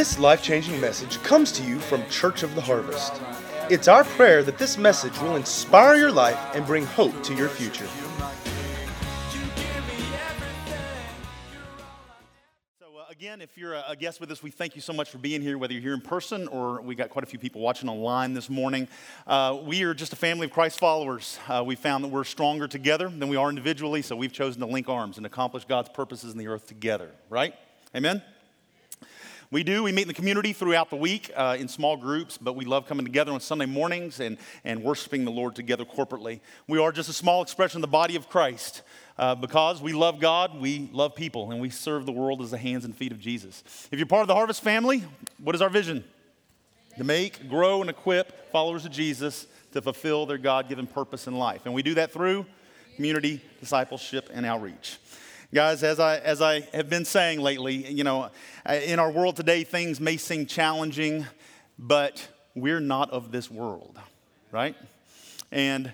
[0.00, 3.20] This life changing message comes to you from Church of the Harvest.
[3.68, 7.50] It's our prayer that this message will inspire your life and bring hope to your
[7.50, 7.86] future.
[12.78, 15.18] So, uh, again, if you're a guest with us, we thank you so much for
[15.18, 17.90] being here, whether you're here in person or we got quite a few people watching
[17.90, 18.88] online this morning.
[19.26, 21.38] Uh, we are just a family of Christ followers.
[21.46, 24.66] Uh, we found that we're stronger together than we are individually, so we've chosen to
[24.66, 27.52] link arms and accomplish God's purposes in the earth together, right?
[27.94, 28.22] Amen?
[29.52, 29.82] We do.
[29.82, 32.86] We meet in the community throughout the week uh, in small groups, but we love
[32.86, 36.38] coming together on Sunday mornings and, and worshiping the Lord together corporately.
[36.68, 38.82] We are just a small expression of the body of Christ.
[39.18, 42.58] Uh, because we love God, we love people, and we serve the world as the
[42.58, 43.64] hands and feet of Jesus.
[43.90, 45.02] If you're part of the Harvest family,
[45.42, 46.04] what is our vision?
[46.98, 51.36] To make, grow, and equip followers of Jesus to fulfill their God given purpose in
[51.36, 51.62] life.
[51.64, 52.46] And we do that through
[52.94, 54.98] community, discipleship, and outreach.
[55.52, 58.30] Guys, as I, as I have been saying lately, you know,
[58.64, 61.26] uh, in our world today, things may seem challenging,
[61.76, 63.98] but we're not of this world,
[64.52, 64.76] right?
[65.50, 65.92] And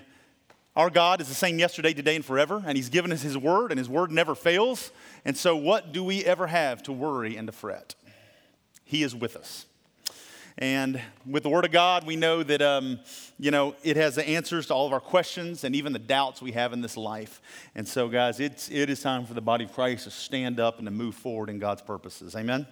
[0.75, 3.71] our God is the same yesterday, today, and forever, and He's given us His word,
[3.71, 4.91] and His word never fails.
[5.25, 7.95] And so, what do we ever have to worry and to fret?
[8.85, 9.65] He is with us.
[10.59, 12.99] And with the Word of God, we know that, um,
[13.37, 16.41] you know, it has the answers to all of our questions and even the doubts
[16.41, 17.41] we have in this life.
[17.75, 20.79] And so, guys, it's, it is time for the body of Christ to stand up
[20.79, 22.35] and to move forward in God's purposes.
[22.35, 22.65] Amen?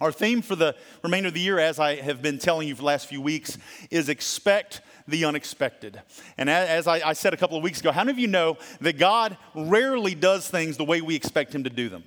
[0.00, 2.82] Our theme for the remainder of the year, as I have been telling you for
[2.82, 3.58] the last few weeks,
[3.90, 6.00] is expect the unexpected.
[6.38, 8.98] And as I said a couple of weeks ago, how many of you know that
[8.98, 12.04] God rarely does things the way we expect Him to do them?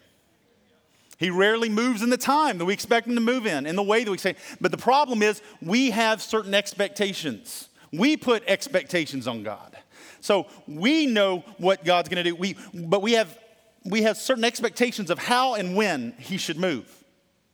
[1.24, 3.82] He rarely moves in the time that we expect him to move in, in the
[3.84, 4.36] way that we say.
[4.60, 7.70] But the problem is we have certain expectations.
[7.94, 9.78] We put expectations on God.
[10.20, 12.36] So we know what God's going to do.
[12.36, 13.40] We, but we have
[13.86, 16.90] we have certain expectations of how and when he should move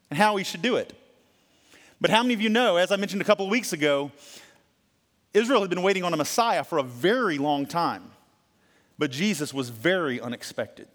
[0.10, 0.92] and how he should do it.
[2.02, 4.12] But how many of you know, as I mentioned a couple of weeks ago,
[5.34, 8.12] Israel had been waiting on a Messiah for a very long time,
[8.98, 10.88] but Jesus was very unexpected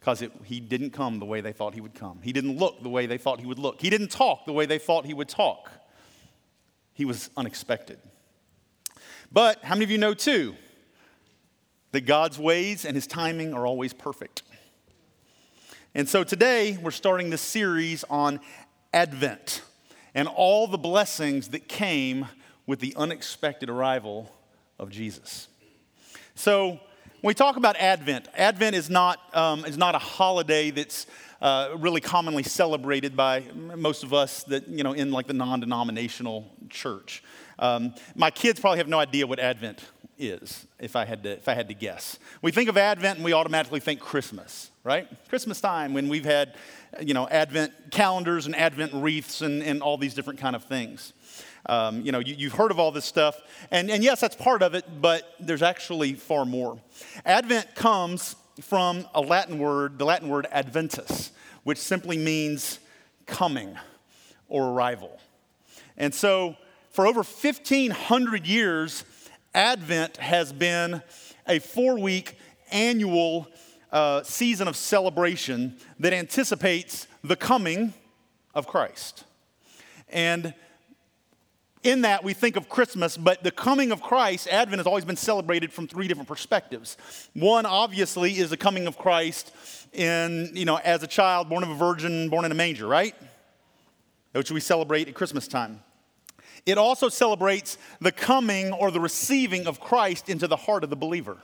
[0.00, 2.20] because he didn't come the way they thought he would come.
[2.22, 3.80] He didn't look the way they thought he would look.
[3.82, 5.70] He didn't talk the way they thought he would talk.
[6.94, 7.98] He was unexpected.
[9.30, 10.56] But how many of you know, too,
[11.92, 14.42] that God's ways and his timing are always perfect?
[15.94, 18.40] And so today we're starting this series on
[18.94, 19.60] Advent
[20.14, 22.26] and all the blessings that came
[22.66, 24.32] with the unexpected arrival
[24.78, 25.48] of Jesus.
[26.34, 26.80] So,
[27.20, 31.06] when we talk about Advent, Advent is not, um, is not a holiday that's
[31.42, 33.42] uh, really commonly celebrated by
[33.76, 37.22] most of us that, you know, in like the non denominational church.
[37.58, 39.84] Um, my kids probably have no idea what Advent
[40.18, 42.18] is, if I, had to, if I had to guess.
[42.40, 45.06] We think of Advent and we automatically think Christmas, right?
[45.28, 46.54] Christmas time when we've had,
[47.02, 51.12] you know, Advent calendars and Advent wreaths and, and all these different kind of things.
[51.66, 53.40] Um, you know, you, have heard of all this stuff.
[53.70, 56.78] And, and yes, that's part of it, but there's actually far more.
[57.26, 61.32] Advent comes from a Latin word, the Latin word adventus,
[61.64, 62.78] which simply means
[63.26, 63.76] coming
[64.48, 65.18] or arrival.
[65.96, 66.56] And so
[66.90, 69.04] for over 1,500 years,
[69.54, 71.02] Advent has been
[71.46, 72.38] a four week
[72.70, 73.48] annual
[73.92, 77.92] uh, season of celebration that anticipates the coming
[78.54, 79.24] of Christ.
[80.08, 80.54] And
[81.82, 85.16] in that we think of Christmas, but the coming of Christ, Advent has always been
[85.16, 86.96] celebrated from three different perspectives.
[87.34, 89.52] One, obviously, is the coming of Christ
[89.92, 93.14] in, you know, as a child born of a virgin, born in a manger, right?
[94.32, 95.80] Which we celebrate at Christmas time.
[96.66, 100.96] It also celebrates the coming or the receiving of Christ into the heart of the
[100.96, 101.38] believer.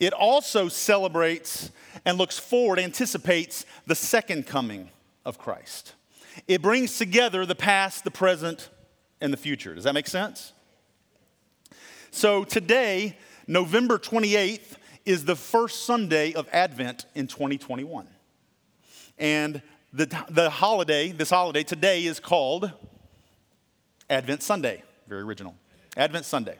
[0.00, 1.70] It also celebrates
[2.04, 4.90] and looks forward, anticipates the second coming
[5.24, 5.94] of Christ.
[6.48, 8.68] It brings together the past, the present,
[9.20, 9.74] in the future.
[9.74, 10.52] Does that make sense?
[12.10, 13.16] So today,
[13.46, 18.06] November 28th, is the first Sunday of Advent in 2021.
[19.18, 19.62] And
[19.92, 22.70] the, the holiday, this holiday today is called
[24.10, 24.82] Advent Sunday.
[25.06, 25.54] Very original.
[25.96, 26.56] Advent Sunday.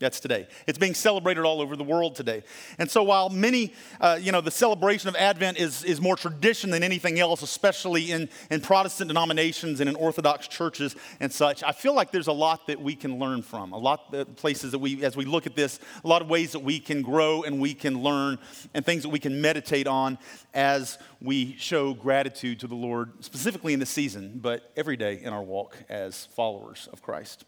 [0.00, 0.48] That's today.
[0.66, 2.42] It's being celebrated all over the world today.
[2.78, 6.70] And so, while many, uh, you know, the celebration of Advent is, is more tradition
[6.70, 11.72] than anything else, especially in, in Protestant denominations and in Orthodox churches and such, I
[11.72, 14.78] feel like there's a lot that we can learn from, a lot of places that
[14.78, 17.60] we, as we look at this, a lot of ways that we can grow and
[17.60, 18.38] we can learn
[18.72, 20.16] and things that we can meditate on
[20.54, 25.30] as we show gratitude to the Lord, specifically in this season, but every day in
[25.34, 27.44] our walk as followers of Christ.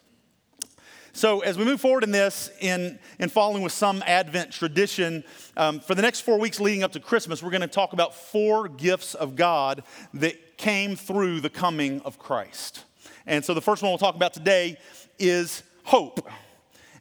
[1.14, 5.24] So, as we move forward in this, in, in following with some Advent tradition,
[5.58, 8.14] um, for the next four weeks leading up to Christmas, we're going to talk about
[8.14, 9.82] four gifts of God
[10.14, 12.84] that came through the coming of Christ.
[13.26, 14.78] And so, the first one we'll talk about today
[15.18, 16.26] is hope.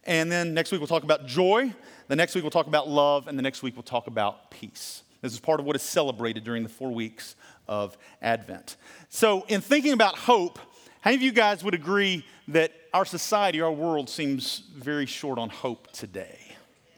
[0.04, 1.74] And then next week, we'll talk about joy.
[2.10, 3.30] The next week, we'll talk about love.
[3.30, 5.04] And the next week, we'll talk about peace.
[5.22, 8.76] This is part of what is celebrated during the four weeks of Advent.
[9.08, 10.60] So, in thinking about hope,
[11.00, 15.40] how many of you guys would agree that our society, our world seems very short
[15.40, 16.38] on hope today.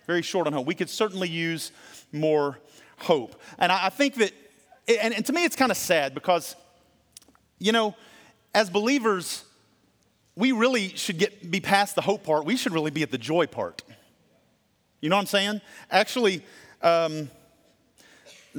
[0.08, 0.66] Very short on hope.
[0.66, 1.72] We could certainly use
[2.12, 2.60] more
[2.98, 3.40] hope.
[3.60, 4.32] And I, think that,
[4.88, 6.56] and, and to me, it's kind of sad because,
[7.60, 7.96] you know,
[8.54, 9.44] as believers,
[10.36, 12.44] we really should get, be past the hope part.
[12.46, 13.84] We should really be at the joy part.
[15.00, 15.62] You know what I'm saying?
[15.92, 16.44] Actually,
[16.82, 17.30] um,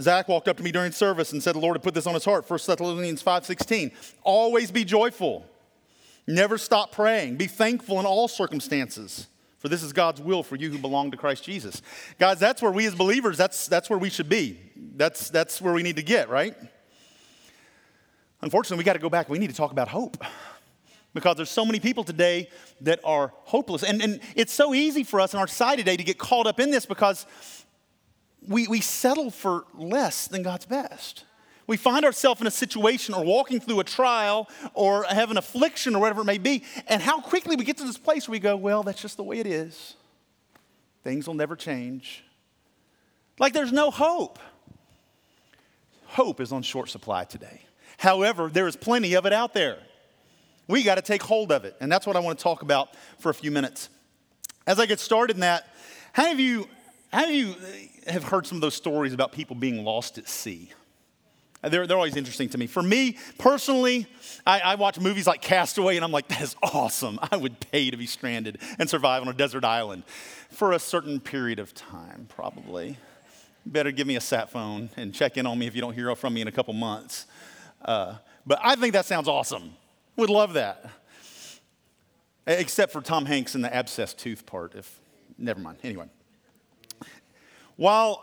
[0.01, 2.15] Zach walked up to me during service and said the Lord had put this on
[2.15, 2.47] his heart.
[2.47, 3.93] First Thessalonians 5.16,
[4.23, 5.47] always be joyful.
[6.27, 7.37] Never stop praying.
[7.37, 9.27] Be thankful in all circumstances,
[9.59, 11.83] for this is God's will for you who belong to Christ Jesus.
[12.19, 14.59] Guys, that's where we as believers, that's, that's where we should be.
[14.97, 16.57] That's, that's where we need to get, right?
[18.41, 19.29] Unfortunately, we got to go back.
[19.29, 20.23] We need to talk about hope
[21.13, 22.49] because there's so many people today
[22.81, 23.83] that are hopeless.
[23.83, 26.59] And, and it's so easy for us in our side today to get caught up
[26.59, 27.27] in this because
[28.47, 31.25] we, we settle for less than God's best
[31.67, 35.95] we find ourselves in a situation or walking through a trial or have an affliction
[35.95, 38.39] or whatever it may be, and how quickly we get to this place where we
[38.39, 39.95] go, well, that's just the way it is.
[41.03, 42.25] Things will never change.
[43.39, 44.39] Like there's no hope.
[46.07, 47.63] Hope is on short supply today.
[47.99, 49.79] However, there is plenty of it out there.
[50.69, 51.77] We got to take hold of it.
[51.81, 53.91] And that's what I want to talk about for a few minutes.
[54.67, 55.69] As I get started in that,
[56.13, 56.69] how many of you,
[57.13, 57.55] how many of you
[58.09, 60.73] uh, have heard some of those stories about people being lost at sea?
[61.65, 62.67] Uh, they're, they're always interesting to me.
[62.67, 64.07] For me personally,
[64.47, 67.19] I, I watch movies like Castaway and I'm like, that is awesome.
[67.33, 70.05] I would pay to be stranded and survive on a desert island
[70.51, 72.99] for a certain period of time, probably.
[73.67, 76.15] Better give me a sat phone and check in on me if you don't hear
[76.15, 77.25] from me in a couple months.
[77.83, 78.17] Uh,
[78.47, 79.73] but I think that sounds awesome.
[80.17, 80.85] Would love that.
[82.47, 85.01] Except for Tom Hanks and the abscess tooth part, if
[85.39, 85.79] never mind.
[85.83, 86.09] Anyway.
[87.77, 88.23] While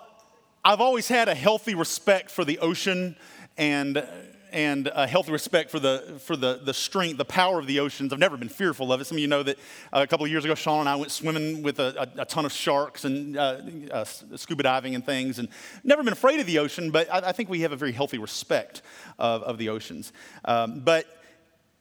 [0.63, 3.15] I've always had a healthy respect for the ocean
[3.57, 4.05] and
[4.51, 8.11] and a healthy respect for the for the the strength, the power of the oceans.
[8.13, 9.05] I've never been fearful of it.
[9.05, 9.57] Some of you know that
[9.93, 12.25] uh, a couple of years ago, Sean and I went swimming with a, a, a
[12.25, 13.59] ton of sharks and uh,
[13.89, 15.47] uh, scuba diving and things, and
[15.85, 16.91] never been afraid of the ocean.
[16.91, 18.81] But I, I think we have a very healthy respect
[19.17, 20.11] of, of the oceans.
[20.45, 21.05] Um, but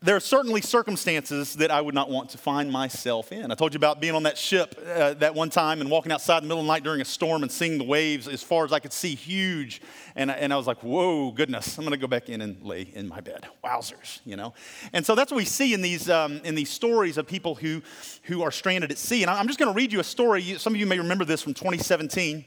[0.03, 3.53] there are certainly circumstances that I would not want to find myself in.
[3.53, 6.39] I told you about being on that ship uh, that one time and walking outside
[6.39, 8.65] in the middle of the night during a storm and seeing the waves as far
[8.65, 9.83] as I could see, huge.
[10.17, 12.63] And I, and I was like, whoa, goodness, I'm going to go back in and
[12.63, 13.47] lay in my bed.
[13.63, 14.55] Wowzers, you know?
[14.95, 17.83] And so that's what we see in these, um, in these stories of people who,
[18.23, 19.23] who are stranded at sea.
[19.23, 20.41] And I'm just going to read you a story.
[20.57, 22.47] Some of you may remember this from 2017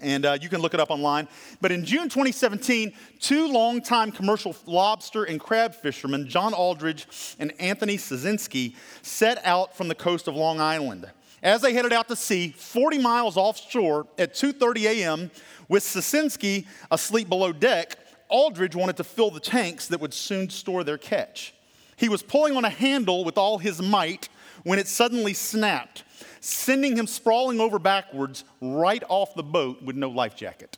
[0.00, 1.28] and uh, you can look it up online.
[1.60, 7.06] But in June 2017, two longtime commercial lobster and crab fishermen, John Aldridge
[7.38, 11.08] and Anthony Sosinski, set out from the coast of Long Island.
[11.42, 15.30] As they headed out to sea, 40 miles offshore at 2:30 a.m.,
[15.68, 17.96] with Sosinski asleep below deck,
[18.28, 21.54] Aldridge wanted to fill the tanks that would soon store their catch.
[21.96, 24.28] He was pulling on a handle with all his might
[24.64, 26.02] when it suddenly snapped
[26.40, 30.76] sending him sprawling over backwards right off the boat with no life jacket.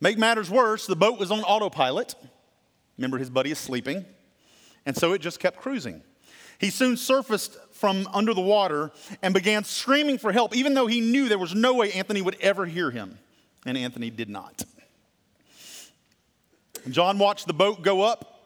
[0.00, 2.14] Make matters worse, the boat was on autopilot.
[2.98, 4.04] Remember, his buddy is sleeping.
[4.86, 6.02] And so it just kept cruising.
[6.58, 8.90] He soon surfaced from under the water
[9.22, 12.36] and began screaming for help, even though he knew there was no way Anthony would
[12.40, 13.18] ever hear him.
[13.66, 14.62] And Anthony did not.
[16.88, 18.37] John watched the boat go up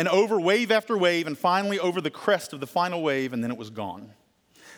[0.00, 3.44] and over wave after wave, and finally over the crest of the final wave, and
[3.44, 4.10] then it was gone.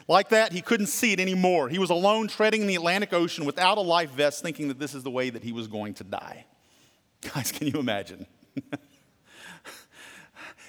[0.08, 1.68] Like that, he couldn't see it anymore.
[1.68, 5.04] He was alone treading the Atlantic Ocean without a life vest, thinking that this is
[5.04, 6.44] the way that he was going to die.
[7.20, 8.26] Guys, can you imagine?
[8.56, 8.74] if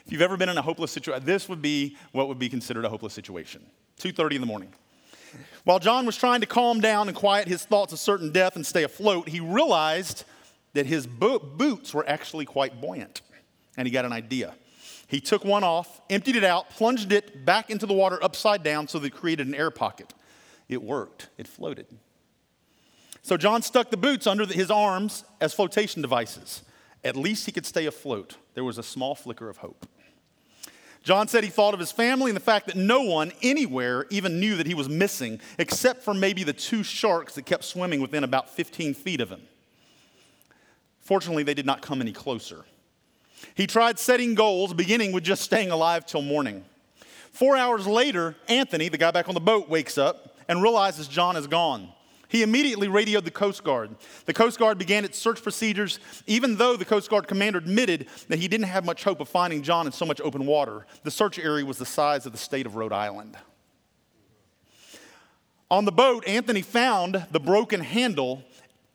[0.10, 2.90] you've ever been in a hopeless situation, this would be what would be considered a
[2.90, 3.66] hopeless situation.
[4.02, 4.72] 2:30 in the morning.
[5.64, 8.64] While John was trying to calm down and quiet his thoughts of certain death and
[8.64, 10.26] stay afloat, he realized
[10.74, 13.22] that his bo- boots were actually quite buoyant
[13.78, 14.54] and he got an idea.
[15.08, 18.88] He took one off, emptied it out, plunged it back into the water upside down
[18.88, 20.14] so that it created an air pocket.
[20.70, 21.88] It worked, it floated.
[23.22, 26.64] So John stuck the boots under his arms as flotation devices.
[27.04, 28.38] At least he could stay afloat.
[28.54, 29.88] There was a small flicker of hope.
[31.04, 34.40] John said he thought of his family and the fact that no one anywhere even
[34.40, 38.24] knew that he was missing, except for maybe the two sharks that kept swimming within
[38.24, 39.42] about 15 feet of him.
[41.02, 42.64] Fortunately, they did not come any closer.
[43.56, 46.64] He tried setting goals, beginning with just staying alive till morning.
[47.32, 51.36] Four hours later, Anthony, the guy back on the boat, wakes up and realizes John
[51.36, 51.90] is gone.
[52.28, 53.92] He immediately radioed the Coast Guard.
[54.26, 58.40] The Coast Guard began its search procedures, even though the Coast Guard commander admitted that
[58.40, 60.88] he didn't have much hope of finding John in so much open water.
[61.04, 63.38] The search area was the size of the state of Rhode Island.
[65.70, 68.44] On the boat, Anthony found the broken handle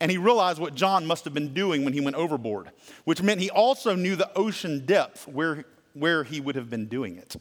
[0.00, 2.70] and he realized what John must have been doing when he went overboard,
[3.04, 5.64] which meant he also knew the ocean depth where,
[5.94, 7.36] where he would have been doing it.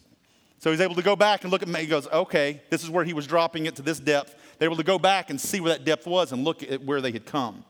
[0.60, 1.82] So he's able to go back and look at me.
[1.82, 4.36] He goes, okay, this is where he was dropping it to this depth.
[4.58, 7.00] They're able to go back and see where that depth was and look at where
[7.00, 7.64] they had come.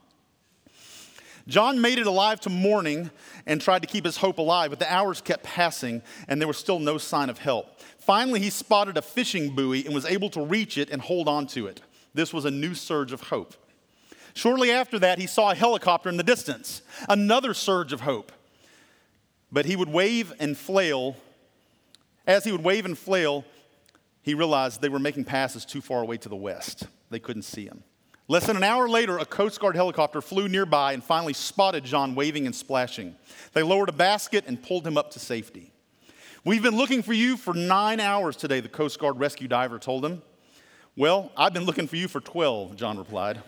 [1.50, 3.10] John made it alive to morning
[3.46, 6.58] and tried to keep his hope alive, but the hours kept passing and there was
[6.58, 7.80] still no sign of help.
[8.00, 11.46] Finally, he spotted a fishing buoy and was able to reach it and hold on
[11.48, 11.82] to it.
[12.14, 13.54] This was a new surge of hope.
[14.38, 18.32] Shortly after that, he saw a helicopter in the distance, another surge of hope.
[19.52, 21.16] But he would wave and flail.
[22.28, 23.46] As he would wave and flail,
[24.22, 26.86] he realized they were making passes too far away to the west.
[27.10, 27.84] They couldn't see him.
[28.28, 32.14] Less than an hour later, a Coast Guard helicopter flew nearby and finally spotted John
[32.14, 33.16] waving and splashing.
[33.54, 35.72] They lowered a basket and pulled him up to safety.
[36.46, 40.06] We've been looking for you for nine hours today, the Coast Guard rescue diver told
[40.06, 40.22] him.
[40.96, 43.40] Well, I've been looking for you for 12, John replied.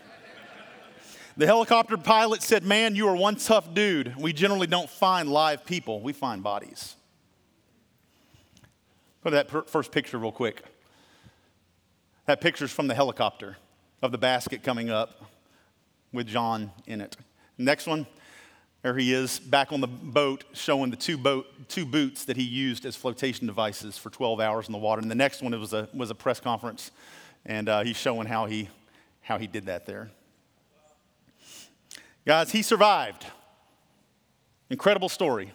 [1.40, 4.14] The helicopter pilot said, Man, you are one tough dude.
[4.18, 6.98] We generally don't find live people, we find bodies.
[9.24, 10.64] Go to that per- first picture, real quick.
[12.26, 13.56] That picture's from the helicopter
[14.02, 15.24] of the basket coming up
[16.12, 17.16] with John in it.
[17.58, 18.06] Next one,
[18.82, 22.44] there he is back on the boat showing the two, boat, two boots that he
[22.44, 25.02] used as flotation devices for 12 hours in the water.
[25.02, 26.92] And the next one was a, was a press conference,
[27.46, 28.68] and uh, he's showing how he,
[29.22, 30.12] how he did that there.
[32.30, 33.26] Guys, he survived.
[34.70, 35.50] Incredible story,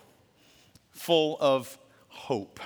[0.90, 1.78] full of
[2.08, 2.58] hope.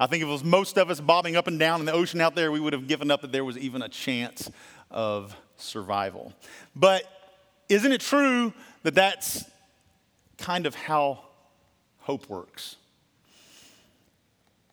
[0.00, 2.20] I think if it was most of us bobbing up and down in the ocean
[2.20, 4.50] out there, we would have given up that there was even a chance
[4.90, 6.32] of survival.
[6.74, 7.04] But
[7.68, 9.44] isn't it true that that's
[10.36, 11.20] kind of how
[12.00, 12.74] hope works?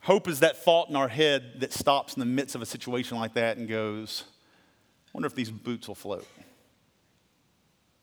[0.02, 3.16] Hope is that thought in our head that stops in the midst of a situation
[3.20, 4.24] like that and goes,
[5.06, 6.26] I wonder if these boots will float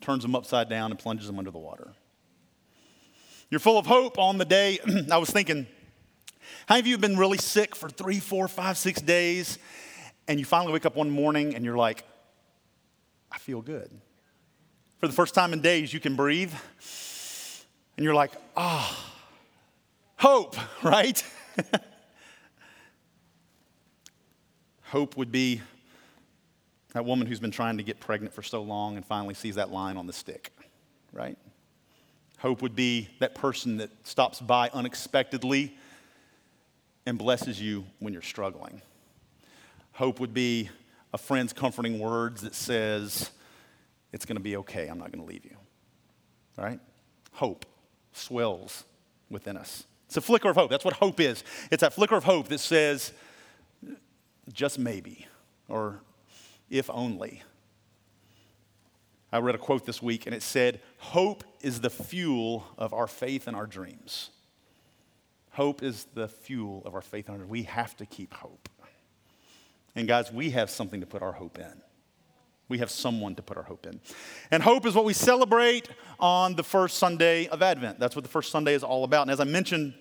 [0.00, 1.92] turns them upside down, and plunges them under the water.
[3.50, 4.78] You're full of hope on the day.
[5.10, 5.66] I was thinking,
[6.66, 9.58] how many of you have been really sick for three, four, five, six days,
[10.28, 12.04] and you finally wake up one morning and you're like,
[13.32, 13.90] I feel good.
[14.98, 16.52] For the first time in days, you can breathe,
[17.96, 18.94] and you're like, ah,
[20.22, 21.22] oh, hope, right?
[24.84, 25.60] hope would be
[26.94, 29.70] that woman who's been trying to get pregnant for so long and finally sees that
[29.70, 30.52] line on the stick,
[31.12, 31.36] right?
[32.38, 35.74] Hope would be that person that stops by unexpectedly
[37.04, 38.80] and blesses you when you're struggling.
[39.92, 40.70] Hope would be
[41.12, 43.30] a friend's comforting words that says,
[44.12, 45.56] It's going to be okay, I'm not going to leave you.
[46.58, 46.80] All right?
[47.32, 47.66] Hope
[48.12, 48.84] swells
[49.30, 49.84] within us.
[50.06, 50.70] It's a flicker of hope.
[50.70, 51.44] That's what hope is.
[51.70, 53.12] It's that flicker of hope that says,
[54.52, 55.26] Just maybe,
[55.68, 56.00] or
[56.70, 57.42] if only.
[59.32, 63.06] I read a quote this week and it said, Hope is the fuel of our
[63.06, 64.30] faith and our dreams.
[65.52, 67.50] Hope is the fuel of our faith and our dreams.
[67.50, 68.68] We have to keep hope.
[69.94, 71.82] And guys, we have something to put our hope in.
[72.68, 73.98] We have someone to put our hope in.
[74.50, 75.88] And hope is what we celebrate
[76.20, 77.98] on the first Sunday of Advent.
[77.98, 79.22] That's what the first Sunday is all about.
[79.22, 79.94] And as I mentioned,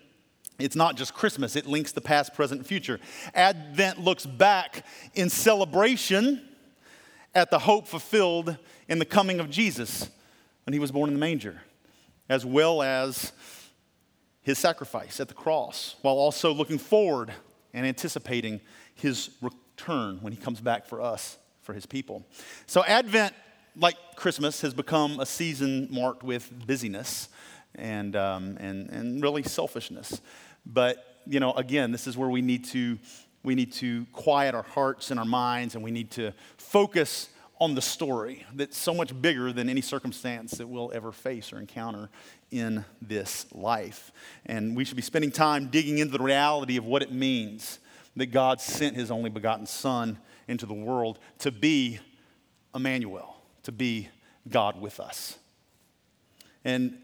[0.59, 2.99] it's not just Christmas, it links the past, present, and future.
[3.33, 6.43] Advent looks back in celebration
[7.37, 8.57] at the hope fulfilled
[8.89, 10.09] in the coming of Jesus
[10.65, 11.61] when he was born in the manger,
[12.27, 13.31] as well as
[14.41, 17.31] his sacrifice at the cross, while also looking forward
[17.75, 18.59] and anticipating
[18.95, 22.25] his return when he comes back for us, for his people.
[22.65, 23.35] So, Advent,
[23.77, 27.29] like Christmas, has become a season marked with busyness
[27.75, 30.19] and, um, and, and really selfishness.
[30.65, 32.97] But, you know, again, this is where we need to
[33.43, 37.29] we need to quiet our hearts and our minds, and we need to focus
[37.59, 41.59] on the story that's so much bigger than any circumstance that we'll ever face or
[41.59, 42.09] encounter
[42.51, 44.11] in this life.
[44.45, 47.79] And we should be spending time digging into the reality of what it means
[48.15, 51.99] that God sent his only begotten Son into the world to be
[52.75, 54.09] Emmanuel, to be
[54.49, 55.37] God with us.
[56.63, 56.97] And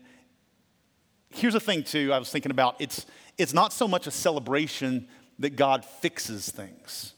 [1.30, 3.06] here's the thing, too, I was thinking about it's,
[3.38, 5.08] it's not so much a celebration
[5.40, 7.14] that God fixes things.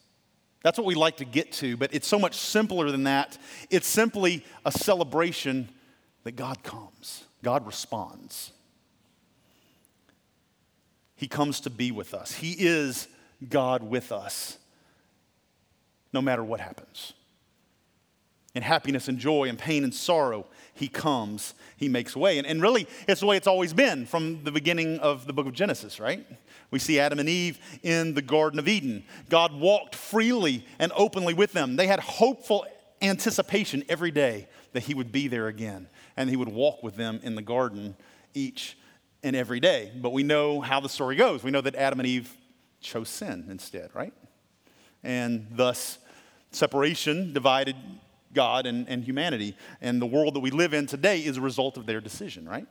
[0.63, 3.37] That's what we like to get to, but it's so much simpler than that.
[3.69, 5.69] It's simply a celebration
[6.23, 8.51] that God comes, God responds.
[11.17, 13.07] He comes to be with us, He is
[13.49, 14.57] God with us,
[16.13, 17.13] no matter what happens
[18.55, 20.47] and happiness and joy and pain and sorrow.
[20.73, 22.37] He comes, He makes way.
[22.37, 25.45] And, and really, it's the way it's always been from the beginning of the book
[25.45, 26.25] of Genesis, right?
[26.71, 29.03] We see Adam and Eve in the Garden of Eden.
[29.29, 31.75] God walked freely and openly with them.
[31.75, 32.65] They had hopeful
[33.01, 37.19] anticipation every day that He would be there again and He would walk with them
[37.23, 37.95] in the garden
[38.33, 38.77] each
[39.21, 39.91] and every day.
[40.01, 41.43] But we know how the story goes.
[41.43, 42.33] We know that Adam and Eve
[42.81, 44.13] chose sin instead, right?
[45.03, 45.99] And thus,
[46.51, 47.75] separation divided
[48.35, 49.55] God and, and humanity.
[49.81, 52.67] And the world that we live in today is a result of their decision, right?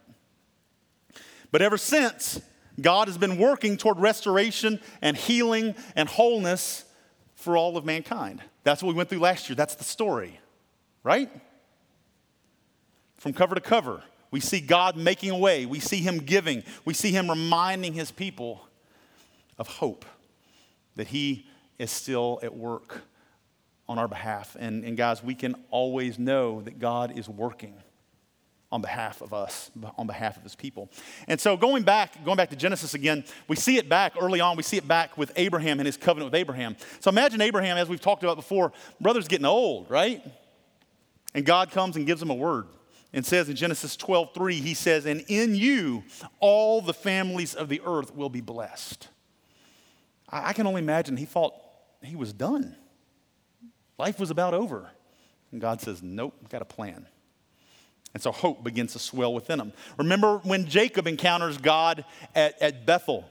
[1.50, 2.40] But ever since,
[2.80, 6.85] God has been working toward restoration and healing and wholeness
[7.35, 8.40] for all of mankind.
[8.62, 9.56] That's what we went through last year.
[9.56, 10.38] That's the story,
[11.02, 11.28] right?
[13.16, 16.92] From cover to cover, we see God making a way, we see Him giving, we
[16.94, 18.66] see Him reminding His people
[19.59, 20.04] of hope
[20.97, 21.47] that He
[21.78, 23.02] is still at work
[23.88, 24.57] on our behalf.
[24.59, 27.75] And, and guys, we can always know that God is working
[28.73, 30.91] on behalf of us, on behalf of his people.
[31.29, 34.57] And so going back, going back to Genesis again, we see it back early on.
[34.57, 36.76] We see it back with Abraham and his covenant with Abraham.
[37.00, 40.25] So imagine Abraham, as we've talked about before, brother's getting old, right?
[41.35, 42.67] And God comes and gives him a word
[43.12, 46.03] and says in Genesis 12, 3, he says, And in you
[46.41, 49.07] all the families of the earth will be blessed.
[50.29, 51.55] I, I can only imagine he thought
[52.03, 52.75] he was done.
[53.99, 54.91] Life was about over.
[55.53, 57.07] And God says, Nope, got a plan.
[58.13, 59.73] And so hope begins to swell within him.
[59.99, 63.25] Remember when Jacob encounters God at, at Bethel?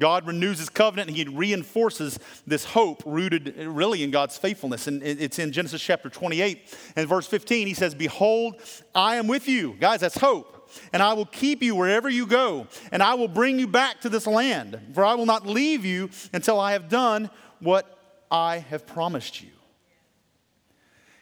[0.00, 2.18] God renews his covenant and he reinforces
[2.48, 4.88] this hope rooted really in God's faithfulness.
[4.88, 7.66] And it's in Genesis chapter 28 and verse 15.
[7.68, 8.56] He says, Behold,
[8.94, 9.76] I am with you.
[9.78, 10.70] Guys, that's hope.
[10.92, 14.08] And I will keep you wherever you go, and I will bring you back to
[14.08, 17.30] this land, for I will not leave you until I have done
[17.60, 17.96] what
[18.28, 19.50] I have promised you.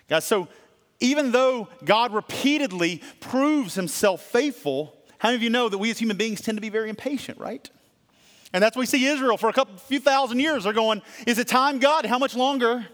[0.09, 0.49] Guys, so
[1.01, 5.99] even though God repeatedly proves himself faithful, how many of you know that we as
[5.99, 7.69] human beings tend to be very impatient, right?
[8.53, 10.65] And that's what we see Israel for a couple few thousand years.
[10.65, 12.05] They're going, is it time, God?
[12.05, 12.87] How much longer?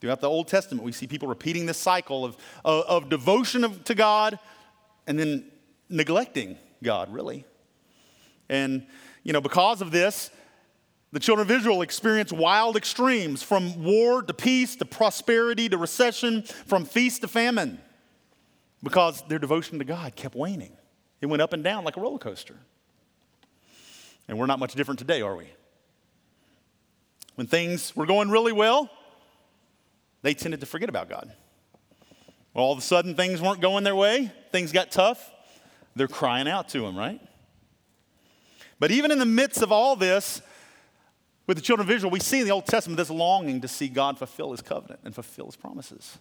[0.00, 3.84] Throughout the Old Testament, we see people repeating this cycle of, of, of devotion of,
[3.84, 4.38] to God
[5.06, 5.44] and then
[5.88, 7.44] neglecting God, really.
[8.48, 8.86] And,
[9.22, 10.30] you know, because of this,
[11.12, 16.42] the children of Israel experienced wild extremes from war to peace to prosperity to recession,
[16.42, 17.80] from feast to famine,
[18.82, 20.76] because their devotion to God kept waning.
[21.20, 22.56] It went up and down like a roller coaster.
[24.28, 25.48] And we're not much different today, are we?
[27.34, 28.88] When things were going really well,
[30.22, 31.32] they tended to forget about God.
[32.54, 35.28] All of a sudden, things weren't going their way, things got tough.
[35.96, 37.20] They're crying out to Him, right?
[38.78, 40.40] But even in the midst of all this,
[41.50, 43.88] with the children of Israel, we see in the Old Testament this longing to see
[43.88, 46.18] God fulfill his covenant and fulfill his promises.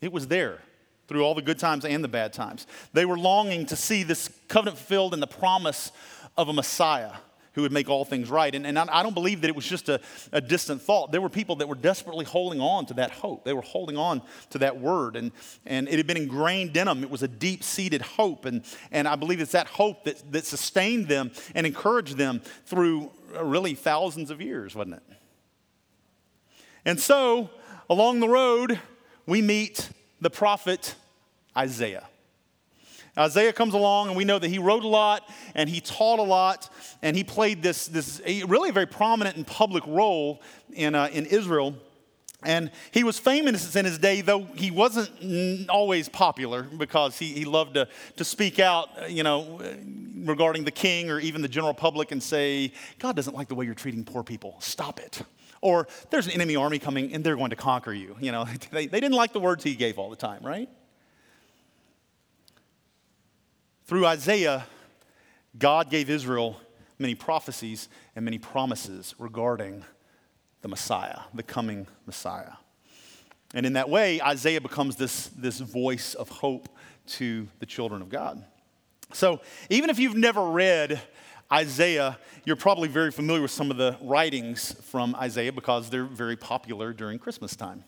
[0.00, 0.60] It was there
[1.06, 2.66] through all the good times and the bad times.
[2.94, 5.92] They were longing to see this covenant fulfilled and the promise
[6.38, 7.10] of a Messiah
[7.52, 8.54] who would make all things right.
[8.54, 10.00] And, and I, I don't believe that it was just a,
[10.32, 11.10] a, distant thought.
[11.12, 13.44] There were people that were desperately holding on to that hope.
[13.44, 15.14] They were holding on to that word.
[15.16, 15.30] And,
[15.66, 17.02] and it had been ingrained in them.
[17.02, 18.44] It was a deep seated hope.
[18.46, 18.62] And,
[18.92, 23.44] and I believe it's that hope that, that sustained them and encouraged them through uh,
[23.44, 25.02] really thousands of years, wasn't it?
[26.84, 27.50] And so,
[27.88, 28.80] along the road,
[29.26, 29.88] we meet
[30.20, 30.94] the prophet
[31.56, 32.06] Isaiah.
[33.18, 36.24] Isaiah comes along, and we know that he wrote a lot and he taught a
[36.24, 36.70] lot,
[37.02, 40.40] and he played this, this really very prominent and public role
[40.72, 41.74] in, uh, in Israel.
[42.42, 47.44] And he was famous in his day, though he wasn't always popular because he, he
[47.44, 49.74] loved to, to speak out, uh, you know, uh,
[50.24, 53.66] regarding the king or even the general public and say, God doesn't like the way
[53.66, 54.56] you're treating poor people.
[54.60, 55.22] Stop it.
[55.60, 58.16] Or there's an enemy army coming and they're going to conquer you.
[58.20, 60.68] You know, they, they didn't like the words he gave all the time, right?
[63.84, 64.64] Through Isaiah,
[65.58, 66.58] God gave Israel
[66.98, 69.84] many prophecies and many promises regarding
[70.62, 72.52] the Messiah, the coming Messiah.
[73.54, 76.68] And in that way, Isaiah becomes this, this voice of hope
[77.08, 78.44] to the children of God.
[79.12, 81.00] So, even if you've never read
[81.52, 86.36] Isaiah, you're probably very familiar with some of the writings from Isaiah because they're very
[86.36, 87.82] popular during Christmas time.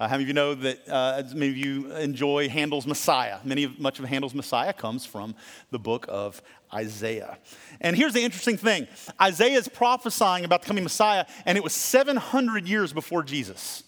[0.00, 3.38] Uh, how many of you know that uh, many of you enjoy Handel's Messiah?
[3.42, 5.34] Many of, much of Handel's Messiah comes from
[5.72, 6.40] the book of
[6.72, 7.36] Isaiah.
[7.80, 8.86] And here's the interesting thing
[9.20, 13.82] Isaiah is prophesying about the coming Messiah, and it was 700 years before Jesus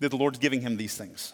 [0.00, 1.32] that the Lord's giving him these things.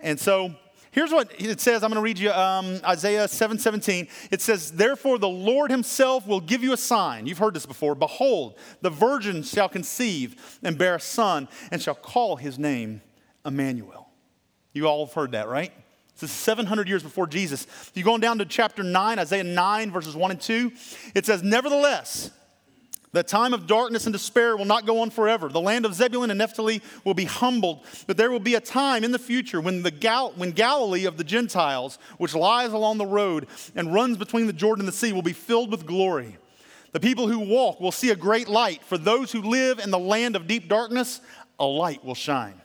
[0.00, 0.52] And so
[0.90, 5.18] here's what it says i'm going to read you um, isaiah 7.17 it says therefore
[5.18, 9.42] the lord himself will give you a sign you've heard this before behold the virgin
[9.42, 13.00] shall conceive and bear a son and shall call his name
[13.44, 14.08] Emmanuel.
[14.72, 15.72] You all have heard that, right?
[16.18, 17.66] This is 700 years before Jesus.
[17.94, 20.72] You go down to chapter 9, Isaiah 9, verses 1 and 2.
[21.14, 22.30] It says, Nevertheless,
[23.12, 25.48] the time of darkness and despair will not go on forever.
[25.48, 29.04] The land of Zebulun and Naphtali will be humbled, but there will be a time
[29.04, 33.06] in the future when, the Gal- when Galilee of the Gentiles, which lies along the
[33.06, 36.36] road and runs between the Jordan and the sea, will be filled with glory.
[36.92, 38.84] The people who walk will see a great light.
[38.84, 41.20] For those who live in the land of deep darkness,
[41.58, 42.60] a light will shine.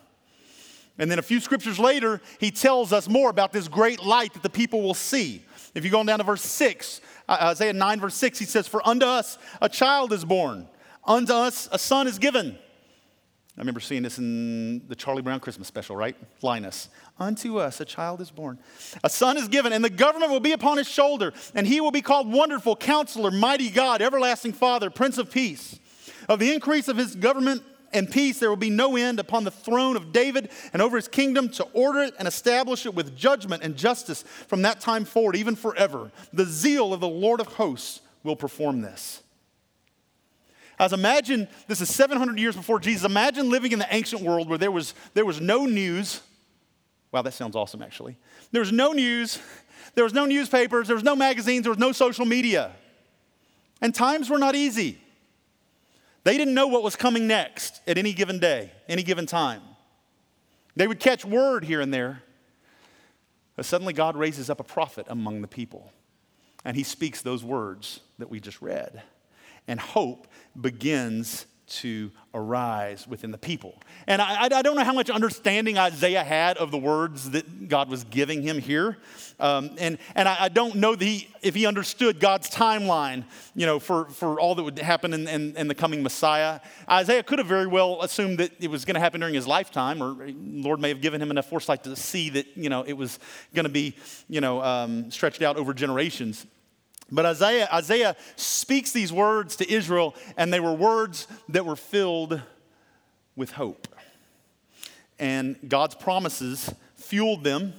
[1.00, 4.44] And then a few scriptures later, he tells us more about this great light that
[4.44, 5.42] the people will see.
[5.74, 8.68] If you go on down to verse 6, uh, Isaiah 9, verse 6, he says,
[8.68, 10.68] For unto us a child is born,
[11.06, 12.58] unto us a son is given.
[13.58, 16.16] I remember seeing this in the Charlie Brown Christmas special, right?
[16.42, 16.90] Linus.
[17.18, 18.58] Unto us a child is born.
[19.04, 21.92] A son is given, and the government will be upon his shoulder, and he will
[21.92, 25.80] be called Wonderful, Counselor, Mighty God, Everlasting Father, Prince of Peace.
[26.28, 28.40] Of the increase of his government and peace.
[28.40, 31.64] There will be no end upon the throne of David and over his kingdom to
[31.74, 36.12] order it and establish it with judgment and justice from that time forward, even forever.
[36.34, 39.22] The zeal of the Lord of hosts will perform this.
[40.78, 43.04] As imagine, this is 700 years before Jesus.
[43.04, 46.22] Imagine living in the ancient world where there was, there was no news.
[47.12, 48.18] Wow, that sounds awesome, actually.
[48.52, 49.40] There was no news,
[49.96, 52.72] there was no newspapers, there was no magazines, there was no social media.
[53.82, 55.00] And times were not easy.
[56.24, 59.62] They didn't know what was coming next at any given day, any given time.
[60.76, 62.24] They would catch word here and there.
[63.56, 65.92] But suddenly, God raises up a prophet among the people,
[66.64, 69.02] and he speaks those words that we just read.
[69.68, 70.28] And hope
[70.60, 73.80] begins to arise within the people.
[74.08, 77.90] And I, I, don't know how much understanding Isaiah had of the words that God
[77.90, 78.98] was giving him here.
[79.40, 83.24] Um, and and I, don't know if he understood God's timeline,
[83.56, 86.60] you know, for, for all that would happen in, in, in the coming Messiah.
[86.90, 90.02] Isaiah could have very well assumed that it was going to happen during his lifetime,
[90.02, 93.18] or Lord may have given him enough foresight to see that, you know, it was
[93.54, 93.96] going to be,
[94.28, 96.46] you know, um, stretched out over generations.
[97.12, 102.42] But Isaiah, Isaiah speaks these words to Israel, and they were words that were filled
[103.36, 103.88] with hope.
[105.18, 107.74] And God's promises fueled them,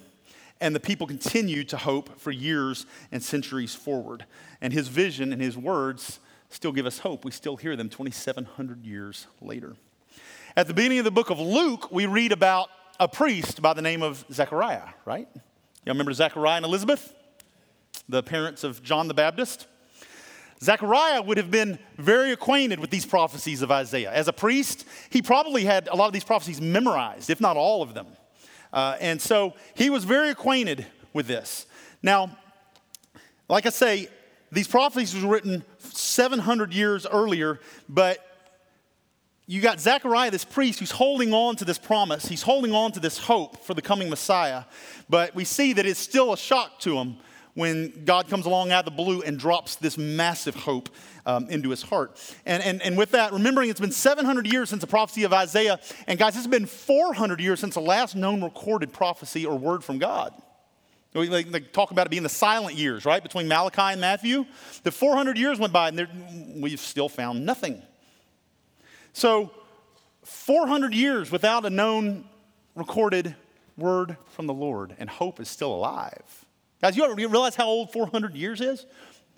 [0.60, 4.26] and the people continued to hope for years and centuries forward.
[4.60, 6.18] And his vision and his words
[6.50, 7.24] still give us hope.
[7.24, 9.76] We still hear them 2,700 years later.
[10.56, 13.80] At the beginning of the book of Luke, we read about a priest by the
[13.80, 15.28] name of Zechariah, right?
[15.34, 17.14] Y'all remember Zechariah and Elizabeth?
[18.10, 19.66] the parents of John the Baptist.
[20.62, 24.10] Zechariah would have been very acquainted with these prophecies of Isaiah.
[24.10, 27.82] As a priest, he probably had a lot of these prophecies memorized, if not all
[27.82, 28.06] of them.
[28.72, 31.66] Uh, and so he was very acquainted with this.
[32.02, 32.36] Now,
[33.48, 34.08] like I say,
[34.52, 38.18] these prophecies were written 700 years earlier, but
[39.46, 42.26] you got Zechariah, this priest, who's holding on to this promise.
[42.26, 44.64] He's holding on to this hope for the coming Messiah,
[45.08, 47.16] but we see that it's still a shock to him
[47.54, 50.88] when God comes along out of the blue and drops this massive hope
[51.26, 52.16] um, into his heart.
[52.46, 55.78] And, and, and with that, remembering it's been 700 years since the prophecy of Isaiah,
[56.06, 59.98] and guys, it's been 400 years since the last known recorded prophecy or word from
[59.98, 60.32] God.
[61.12, 64.46] We like, like talk about it being the silent years, right, between Malachi and Matthew.
[64.84, 66.08] The 400 years went by, and there,
[66.54, 67.82] we've still found nothing.
[69.12, 69.50] So,
[70.22, 72.26] 400 years without a known
[72.76, 73.34] recorded
[73.76, 76.22] word from the Lord, and hope is still alive.
[76.82, 78.86] Guys, you ever realize how old 400 years is?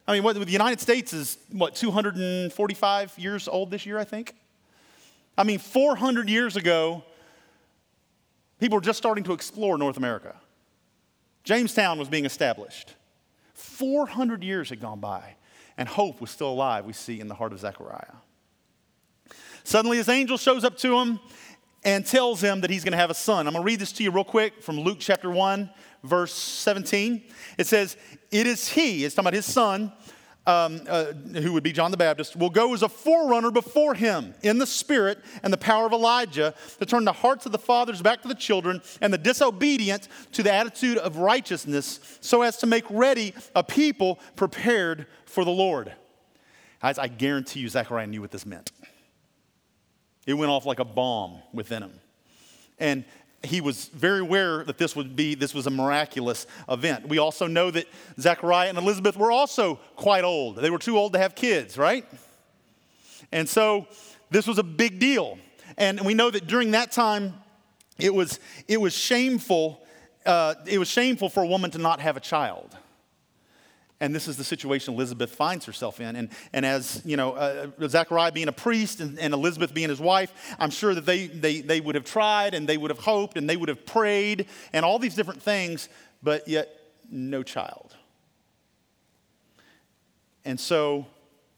[0.06, 4.34] I mean, what, the United States is, what, 245 years old this year, I think?
[5.36, 7.02] I mean, 400 years ago,
[8.60, 10.36] people were just starting to explore North America.
[11.42, 12.94] Jamestown was being established.
[13.54, 15.34] 400 years had gone by,
[15.76, 18.14] and hope was still alive, we see in the heart of Zechariah.
[19.64, 21.18] Suddenly, his angel shows up to him
[21.84, 23.46] and tells him that he's going to have a son.
[23.48, 25.68] I'm going to read this to you real quick from Luke chapter 1,
[26.02, 27.22] verse 17.
[27.58, 27.96] It says,
[28.30, 29.92] It is he, it's talking about his son,
[30.44, 34.34] um, uh, who would be John the Baptist, will go as a forerunner before him
[34.42, 38.02] in the spirit and the power of Elijah to turn the hearts of the fathers
[38.02, 42.66] back to the children and the disobedient to the attitude of righteousness so as to
[42.66, 45.92] make ready a people prepared for the Lord.
[46.82, 48.72] Guys, I guarantee you, Zechariah knew what this meant.
[50.26, 51.92] It went off like a bomb within him.
[52.80, 53.04] And
[53.44, 57.46] he was very aware that this would be this was a miraculous event we also
[57.46, 57.86] know that
[58.18, 62.06] zechariah and elizabeth were also quite old they were too old to have kids right
[63.32, 63.86] and so
[64.30, 65.38] this was a big deal
[65.76, 67.34] and we know that during that time
[67.98, 69.80] it was it was shameful
[70.24, 72.76] uh, it was shameful for a woman to not have a child
[74.02, 76.16] and this is the situation Elizabeth finds herself in.
[76.16, 80.00] And, and as, you know, uh, uh being a priest and, and, Elizabeth being his
[80.00, 83.38] wife, I'm sure that they, they, they would have tried and they would have hoped
[83.38, 85.88] and they would have prayed and all these different things,
[86.20, 86.68] but yet
[87.12, 87.94] no child.
[90.44, 91.06] And so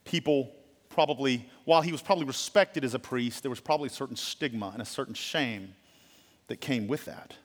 [0.05, 0.53] people
[0.91, 4.69] probably, while he was probably respected as a priest, there was probably a certain stigma
[4.75, 5.75] and a certain shame
[6.49, 7.37] that came with that.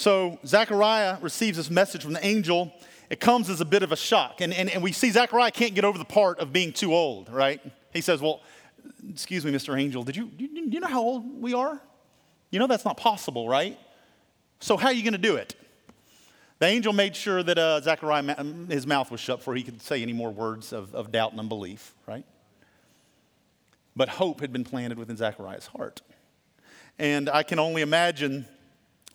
[0.00, 2.72] So Zechariah receives this message from the angel.
[3.10, 4.40] It comes as a bit of a shock.
[4.40, 7.28] And, and, and we see Zechariah can't get over the part of being too old,
[7.30, 7.60] right?
[7.92, 8.40] He says, Well,
[9.10, 9.78] excuse me, Mr.
[9.78, 11.78] Angel, did you, you, you know how old we are?
[12.50, 13.78] You know that's not possible, right?
[14.58, 15.54] So how are you going to do it?
[16.60, 20.00] The angel made sure that uh, Zechariah, his mouth was shut before he could say
[20.00, 22.24] any more words of, of doubt and unbelief, right?
[23.94, 26.00] But hope had been planted within Zechariah's heart.
[26.98, 28.46] And I can only imagine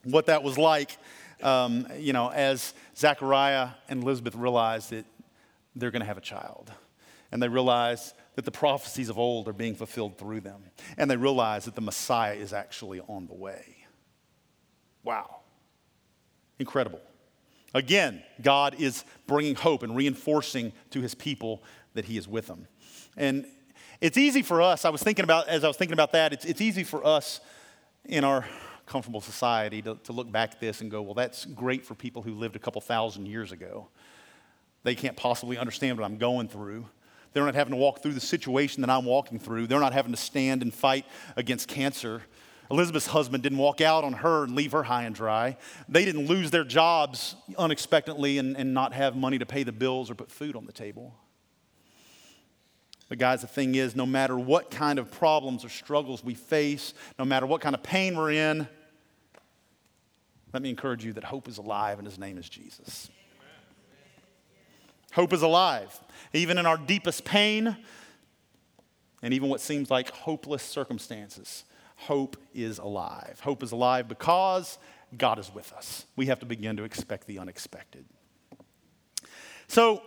[0.06, 0.98] what that was like,
[1.44, 5.06] um, you know, as Zechariah and Elizabeth realized that
[5.76, 6.72] they're going to have a child.
[7.32, 10.62] And they realize that the prophecies of old are being fulfilled through them.
[10.98, 13.76] And they realize that the Messiah is actually on the way.
[15.04, 15.38] Wow.
[16.60, 17.02] Incredible.
[17.74, 21.62] Again, God is bringing hope and reinforcing to his people
[21.94, 22.68] that he is with them.
[23.18, 23.46] And
[24.00, 26.46] it's easy for us, I was thinking about, as I was thinking about that, it's,
[26.46, 27.41] it's easy for us
[28.06, 28.46] in our
[28.86, 32.21] comfortable society to, to look back at this and go, well, that's great for people
[32.21, 33.88] who lived a couple thousand years ago.
[34.84, 36.86] They can't possibly understand what I'm going through.
[37.34, 39.67] They're not having to walk through the situation that I'm walking through.
[39.67, 42.21] They're not having to stand and fight against cancer.
[42.71, 45.58] Elizabeth's husband didn't walk out on her and leave her high and dry.
[45.89, 50.10] They didn't lose their jobs unexpectedly and, and not have money to pay the bills
[50.10, 51.13] or put food on the table.
[53.08, 56.94] But, guys, the thing is, no matter what kind of problems or struggles we face,
[57.20, 58.68] no matter what kind of pain we're in,
[60.52, 63.10] let me encourage you that hope is alive and his name is Jesus.
[63.38, 63.54] Amen.
[65.13, 66.00] Hope is alive.
[66.34, 67.78] Even in our deepest pain
[69.22, 71.65] and even what seems like hopeless circumstances,
[71.98, 73.39] hope is alive.
[73.44, 74.78] Hope is alive because
[75.15, 76.06] God is with us.
[76.15, 78.06] We have to begin to expect the unexpected.
[79.68, 80.02] So,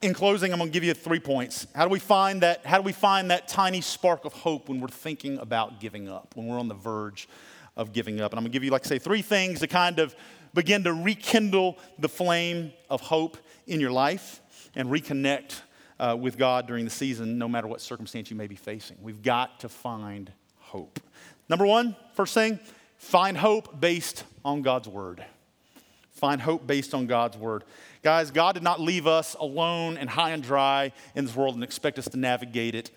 [0.00, 1.66] in closing, I'm going to give you three points.
[1.74, 2.64] How do we find that?
[2.64, 6.34] How do we find that tiny spark of hope when we're thinking about giving up?
[6.36, 7.28] When we're on the verge
[7.76, 8.32] of giving up?
[8.32, 10.14] And I'm going to give you, like, say, three things to kind of
[10.54, 14.40] begin to rekindle the flame of hope in your life
[14.76, 15.62] and reconnect
[15.98, 18.96] uh, with God during the season, no matter what circumstance you may be facing.
[19.02, 20.30] We've got to find
[20.60, 21.00] hope.
[21.48, 22.60] Number one, first thing,
[22.98, 25.24] find hope based on God's word
[26.18, 27.64] find hope based on God's word.
[28.02, 31.64] Guys, God did not leave us alone and high and dry in this world and
[31.64, 32.90] expect us to navigate it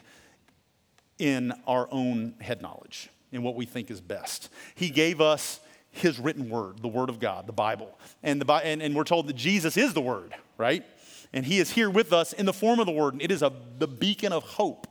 [1.19, 4.49] in our own head knowledge, in what we think is best.
[4.75, 5.59] He gave us
[5.91, 7.97] his written word, the word of God, the Bible.
[8.23, 10.83] And, the, and, and we're told that Jesus is the word, right?
[11.33, 13.43] And he is here with us in the form of the word, and it is
[13.43, 14.87] a, the beacon of hope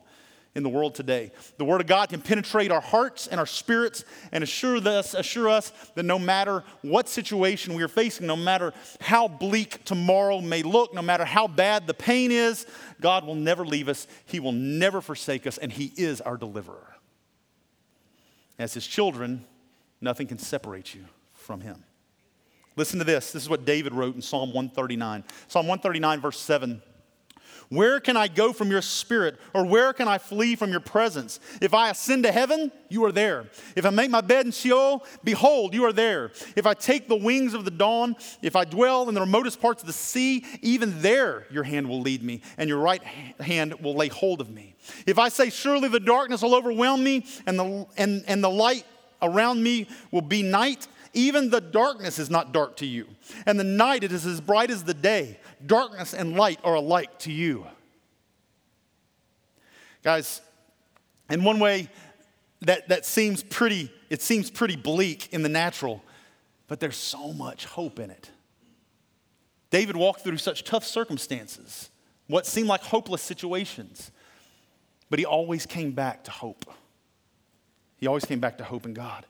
[0.55, 1.31] in the world today.
[1.59, 5.49] The Word of God can penetrate our hearts and our spirits and assure us, assure
[5.49, 10.63] us that no matter what situation we are facing, no matter how bleak tomorrow may
[10.63, 12.67] look, no matter how bad the pain is,
[13.01, 16.97] God will never leave us, He will never forsake us, and He is our deliverer.
[18.59, 19.45] As His children,
[20.01, 21.85] nothing can separate you from Him.
[22.77, 23.33] Listen to this.
[23.33, 25.23] This is what David wrote in Psalm 139.
[25.49, 26.83] Psalm 139, verse 7.
[27.71, 29.39] Where can I go from your spirit?
[29.55, 31.39] Or where can I flee from your presence?
[31.63, 33.47] If I ascend to heaven, you are there.
[33.77, 36.33] If I make my bed in Sheol, behold, you are there.
[36.57, 39.85] If I take the wings of the dawn, if I dwell in the remotest parts
[39.85, 43.05] of the sea, even there your hand will lead me, and your right
[43.41, 44.75] hand will lay hold of me.
[45.07, 48.85] If I say, Surely the darkness will overwhelm me, and the, and, and the light
[49.23, 53.07] around me will be night, even the darkness is not dark to you.
[53.47, 57.19] And the night it is as bright as the day darkness and light are alike
[57.21, 57.67] to you.
[60.03, 60.41] Guys,
[61.29, 61.89] in one way,
[62.63, 66.03] that, that seems pretty, it seems pretty bleak in the natural,
[66.69, 68.31] but there's so much hope in it.
[69.71, 71.91] David walked through such tough circumstances,
[72.27, 74.11] what seemed like hopeless situations,
[75.11, 76.65] but he always came back to hope.
[77.99, 79.27] He always came back to hope in God.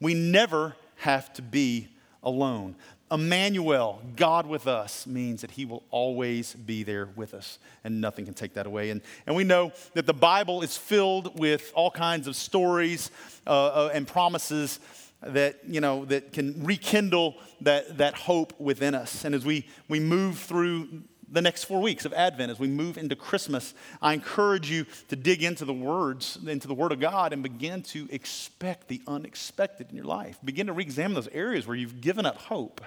[0.00, 1.88] We never have to be
[2.22, 2.76] alone.
[3.14, 8.24] Emmanuel, God with us, means that He will always be there with us, and nothing
[8.24, 8.90] can take that away.
[8.90, 13.12] And, and we know that the Bible is filled with all kinds of stories
[13.46, 14.80] uh, uh, and promises
[15.22, 19.98] that you know that can rekindle that, that hope within us and as we, we
[19.98, 20.86] move through
[21.32, 23.72] the next four weeks of advent as we move into christmas
[24.02, 27.82] i encourage you to dig into the words into the word of god and begin
[27.82, 32.26] to expect the unexpected in your life begin to re-examine those areas where you've given
[32.26, 32.82] up hope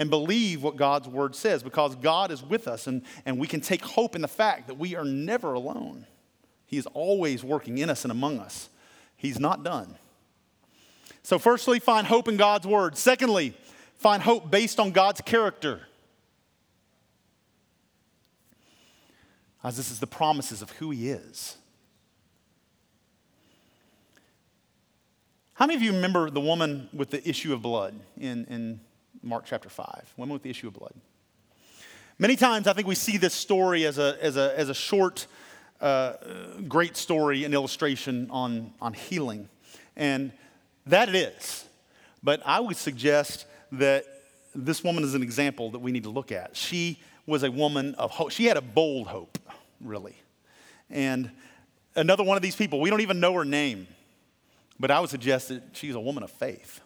[0.00, 3.60] and believe what God's word says because God is with us and, and we can
[3.60, 6.06] take hope in the fact that we are never alone.
[6.66, 8.70] He is always working in us and among us.
[9.16, 9.96] He's not done.
[11.22, 12.96] So, firstly, find hope in God's word.
[12.96, 13.54] Secondly,
[13.96, 15.82] find hope based on God's character.
[19.62, 21.58] As this is the promises of who He is.
[25.52, 28.80] How many of you remember the woman with the issue of blood in, in
[29.22, 30.94] Mark chapter 5, women with the issue of blood.
[32.18, 35.26] Many times, I think we see this story as a, as a, as a short,
[35.80, 36.14] uh,
[36.68, 39.48] great story and illustration on, on healing.
[39.96, 40.32] And
[40.86, 41.66] that it is.
[42.22, 44.04] But I would suggest that
[44.54, 46.56] this woman is an example that we need to look at.
[46.56, 48.30] She was a woman of hope.
[48.32, 49.38] She had a bold hope,
[49.82, 50.16] really.
[50.88, 51.30] And
[51.94, 53.86] another one of these people, we don't even know her name,
[54.78, 56.80] but I would suggest that she's a woman of faith.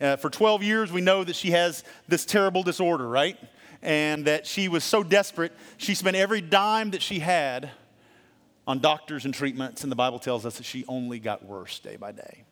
[0.00, 3.38] Uh, for 12 years, we know that she has this terrible disorder, right?
[3.82, 7.70] And that she was so desperate, she spent every dime that she had
[8.66, 11.96] on doctors and treatments, and the Bible tells us that she only got worse day
[11.96, 12.44] by day.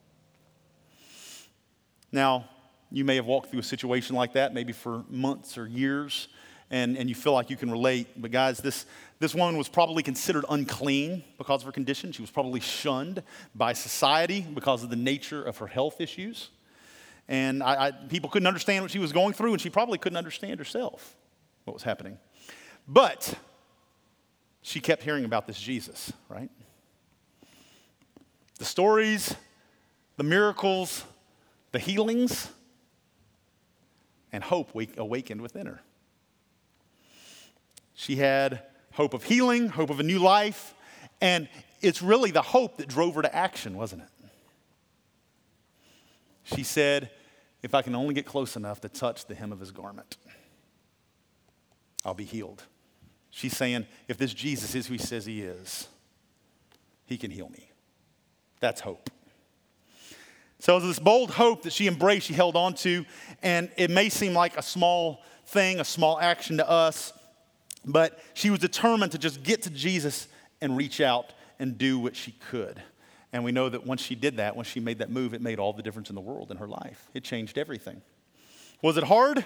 [2.13, 2.49] Now,
[2.91, 6.29] you may have walked through a situation like that, maybe for months or years,
[6.71, 8.07] and, and you feel like you can relate.
[8.17, 8.87] But, guys, this,
[9.19, 12.13] this woman was probably considered unclean because of her condition.
[12.13, 13.23] She was probably shunned
[13.55, 16.51] by society because of the nature of her health issues.
[17.29, 20.19] And I, I, people couldn't understand what she was going through, and she probably couldn't
[20.19, 21.17] understand herself
[21.65, 22.19] what was happening.
[22.87, 23.35] But
[24.63, 26.51] she kept hearing about this Jesus, right?
[28.59, 29.35] The stories,
[30.17, 31.05] the miracles,
[31.73, 32.51] the healings,
[34.33, 35.81] and hope awakened within her.
[37.95, 40.75] She had hope of healing, hope of a new life,
[41.21, 41.49] and
[41.81, 44.09] it's really the hope that drove her to action, wasn't it?
[46.45, 47.11] She said,
[47.63, 50.17] If I can only get close enough to touch the hem of his garment,
[52.05, 52.63] I'll be healed.
[53.31, 55.89] She's saying, If this Jesus is who he says he is,
[57.07, 57.71] he can heal me.
[58.61, 59.11] That's hope.
[60.59, 63.05] So it was this bold hope that she embraced, she held on to,
[63.43, 67.13] and it may seem like a small thing, a small action to us,
[67.85, 70.27] but she was determined to just get to Jesus
[70.63, 72.83] and reach out and do what she could.
[73.35, 75.59] And we know that once she did that, once she made that move, it made
[75.59, 77.09] all the difference in the world in her life.
[77.15, 78.01] It changed everything.
[78.81, 79.45] Was it hard?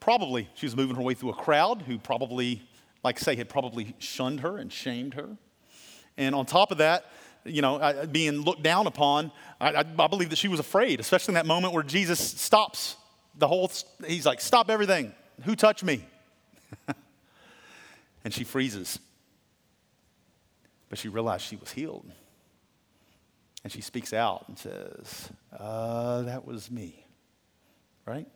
[0.00, 0.48] Probably.
[0.56, 2.62] She was moving her way through a crowd who probably,
[3.04, 5.36] like say, had probably shunned her and shamed her.
[6.16, 7.06] And on top of that,
[7.44, 9.30] you know, being looked down upon,
[9.60, 12.96] I, I, I, believe that she was afraid, especially in that moment where Jesus stops
[13.38, 13.70] the whole,
[14.04, 15.12] he's like, stop everything.
[15.44, 16.04] Who touched me?
[18.24, 18.98] and she freezes.
[20.88, 22.04] But she realized she was healed.
[23.64, 27.04] And she speaks out and says, uh, That was me,
[28.06, 28.26] right?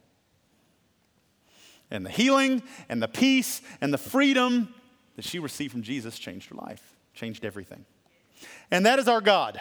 [1.91, 4.73] And the healing and the peace and the freedom
[5.17, 7.85] that she received from Jesus changed her life, changed everything.
[8.71, 9.61] And that is our God.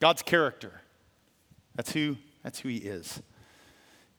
[0.00, 0.80] God's character.
[1.74, 3.20] That's who, that's who He is.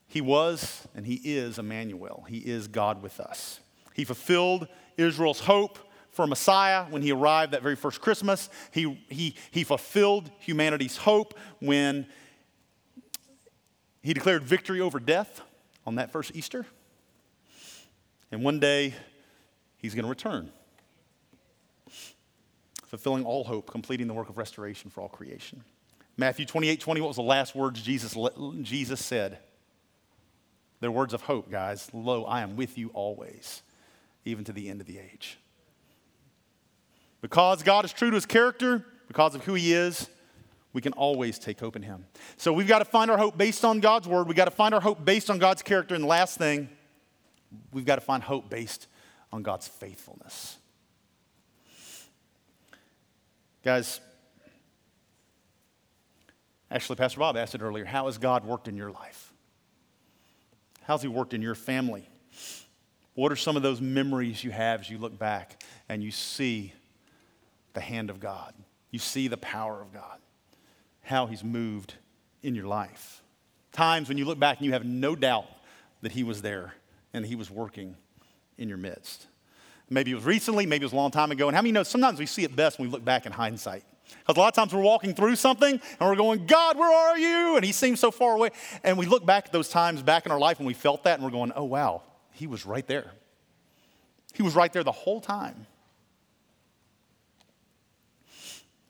[0.07, 2.25] He was and He is Emmanuel.
[2.27, 3.59] He is God with us.
[3.93, 4.67] He fulfilled
[4.97, 5.79] Israel's hope
[6.13, 8.49] for Messiah when he arrived that very first Christmas.
[8.71, 12.05] He, he, he fulfilled humanity's hope when
[14.01, 15.41] he declared victory over death
[15.85, 16.65] on that first Easter.
[18.31, 18.93] And one day,
[19.77, 20.51] he's going to return,
[22.85, 25.63] fulfilling all hope, completing the work of restoration for all creation.
[26.15, 28.15] Matthew 28 20, what was the last words Jesus,
[28.61, 29.39] Jesus said?
[30.79, 31.89] They're words of hope, guys.
[31.93, 33.61] Lo, I am with you always,
[34.25, 35.37] even to the end of the age.
[37.23, 40.09] Because God is true to his character, because of who he is,
[40.73, 42.05] we can always take hope in him.
[42.35, 44.27] So we've got to find our hope based on God's word.
[44.27, 45.95] We've got to find our hope based on God's character.
[45.95, 46.67] And the last thing,
[47.71, 48.87] we've got to find hope based
[49.31, 50.57] on God's faithfulness.
[53.63, 54.01] Guys,
[56.69, 59.31] actually, Pastor Bob asked it earlier how has God worked in your life?
[60.81, 62.05] How's he worked in your family?
[63.13, 66.73] What are some of those memories you have as you look back and you see
[67.73, 68.53] the hand of God.
[68.91, 70.19] You see the power of God,
[71.01, 71.95] how He's moved
[72.41, 73.21] in your life.
[73.71, 75.45] Times when you look back and you have no doubt
[76.01, 76.75] that He was there
[77.13, 77.95] and He was working
[78.57, 79.27] in your midst.
[79.89, 81.47] Maybe it was recently, maybe it was a long time ago.
[81.47, 83.83] And how many know sometimes we see it best when we look back in hindsight?
[84.19, 87.17] Because a lot of times we're walking through something and we're going, God, where are
[87.17, 87.55] you?
[87.55, 88.49] And He seems so far away.
[88.83, 91.15] And we look back at those times back in our life when we felt that
[91.15, 93.11] and we're going, oh, wow, He was right there.
[94.35, 95.67] He was right there the whole time.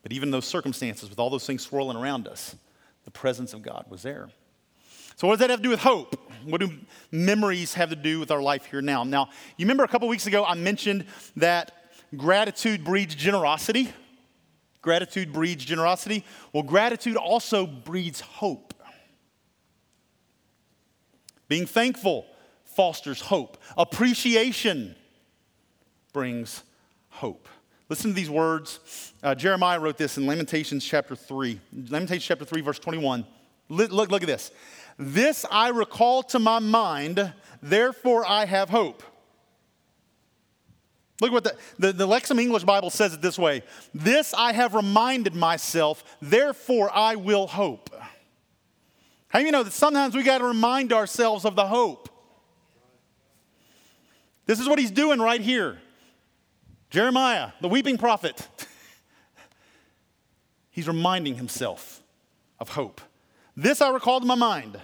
[0.03, 2.55] But even those circumstances, with all those things swirling around us,
[3.05, 4.29] the presence of God was there.
[5.15, 6.15] So, what does that have to do with hope?
[6.43, 6.69] What do
[7.11, 9.03] memories have to do with our life here now?
[9.03, 11.05] Now, you remember a couple weeks ago I mentioned
[11.37, 11.71] that
[12.17, 13.93] gratitude breeds generosity.
[14.81, 16.25] Gratitude breeds generosity.
[16.51, 18.73] Well, gratitude also breeds hope.
[21.47, 22.25] Being thankful
[22.65, 24.95] fosters hope, appreciation
[26.11, 26.63] brings
[27.09, 27.47] hope.
[27.93, 29.13] Listen to these words.
[29.21, 31.61] Uh, Jeremiah wrote this in Lamentations chapter 3.
[31.91, 33.23] Lamentations chapter 3, verse 21.
[33.69, 34.49] Look, look, look at this.
[34.97, 37.31] This I recall to my mind,
[37.61, 39.03] therefore I have hope.
[41.21, 43.61] Look what the, the, the Lexham English Bible says it this way
[43.93, 47.91] This I have reminded myself, therefore I will hope.
[49.27, 52.09] How do you know that sometimes we got to remind ourselves of the hope?
[54.47, 55.77] This is what he's doing right here.
[56.93, 58.47] Jeremiah, the weeping prophet,
[60.69, 62.03] he's reminding himself
[62.59, 63.01] of hope.
[63.57, 64.79] This I recall to my mind.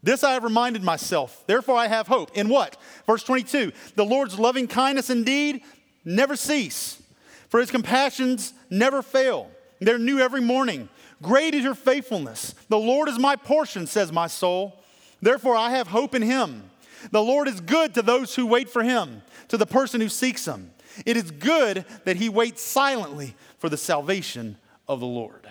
[0.00, 1.44] This I have reminded myself.
[1.48, 2.30] Therefore I have hope.
[2.38, 2.80] In what?
[3.04, 5.62] Verse 22 The Lord's loving kindness indeed
[6.04, 7.02] never cease,
[7.48, 9.50] for his compassions never fail.
[9.80, 10.88] They're new every morning.
[11.20, 12.54] Great is your faithfulness.
[12.68, 14.78] The Lord is my portion, says my soul.
[15.20, 16.70] Therefore I have hope in him.
[17.10, 20.46] The Lord is good to those who wait for him, to the person who seeks
[20.46, 20.70] him.
[21.04, 25.50] It is good that he waits silently for the salvation of the Lord.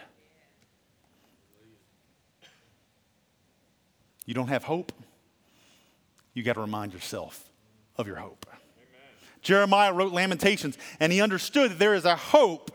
[4.26, 4.94] You don't have hope?
[6.34, 7.50] You got to remind yourself
[7.98, 8.46] of your hope.
[8.48, 8.60] Amen.
[9.42, 12.72] Jeremiah wrote Lamentations, and he understood that there is a hope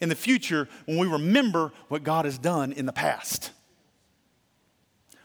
[0.00, 3.52] in the future when we remember what God has done in the past.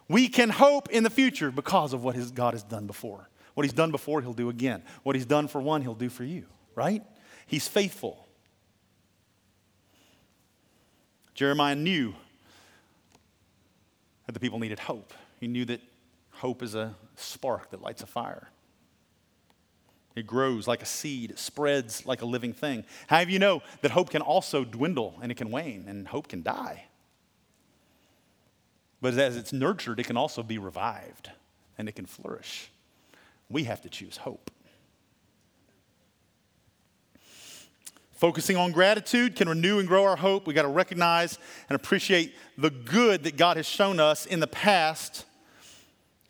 [0.07, 3.27] We can hope in the future because of what his, God has done before.
[3.55, 4.83] What he's done before, he'll do again.
[5.01, 6.45] What he's done for one, he'll do for you
[6.76, 7.03] right?
[7.47, 8.28] He's faithful.
[11.34, 12.13] Jeremiah knew
[14.26, 15.13] that the people needed hope.
[15.39, 15.82] He knew that
[16.32, 18.49] hope is a spark that lights a fire.
[20.15, 22.86] It grows like a seed, it spreads like a living thing.
[23.07, 26.41] Have you know that hope can also dwindle and it can wane and hope can
[26.41, 26.86] die?
[29.01, 31.32] But as it's nurtured, it can also be revived
[31.78, 32.71] and it can flourish.
[33.49, 34.49] We have to choose hope.
[38.26, 40.47] Focusing on gratitude can renew and grow our hope.
[40.47, 41.38] We got to recognize
[41.69, 45.26] and appreciate the good that God has shown us in the past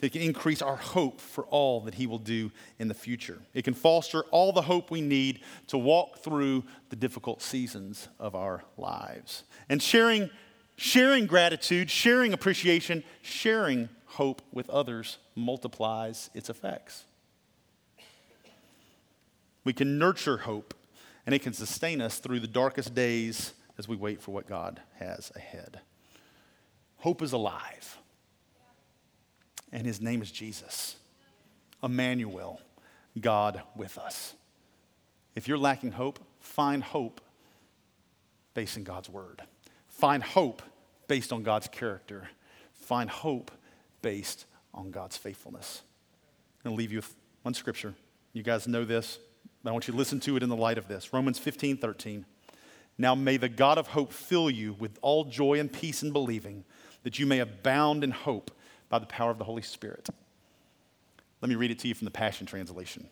[0.01, 3.39] It can increase our hope for all that He will do in the future.
[3.53, 8.35] It can foster all the hope we need to walk through the difficult seasons of
[8.35, 9.45] our lives.
[9.69, 10.29] And sharing,
[10.75, 17.05] sharing gratitude, sharing appreciation, sharing hope with others multiplies its effects.
[19.63, 20.73] We can nurture hope
[21.25, 24.79] and it can sustain us through the darkest days as we wait for what God
[24.99, 25.79] has ahead.
[26.97, 27.97] Hope is alive,
[29.71, 30.95] and his name is Jesus,
[31.83, 32.61] Emmanuel,
[33.19, 34.33] God with us.
[35.35, 37.21] If you're lacking hope, find hope
[38.53, 39.41] based in God's word.
[39.87, 40.61] Find hope
[41.07, 42.29] based on God's character.
[42.73, 43.51] Find hope
[44.01, 45.81] based on God's faithfulness.
[46.63, 47.93] I'm going to leave you with one scripture.
[48.33, 49.19] You guys know this.
[49.65, 51.77] But I want you to listen to it in the light of this Romans 15,
[51.77, 52.23] 13.
[52.99, 56.63] Now may the God of hope fill you with all joy and peace in believing,
[57.01, 58.51] that you may abound in hope
[58.89, 60.07] by the power of the Holy Spirit.
[61.41, 63.09] Let me read it to you from the Passion Translation.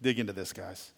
[0.00, 0.92] Dig into this, guys.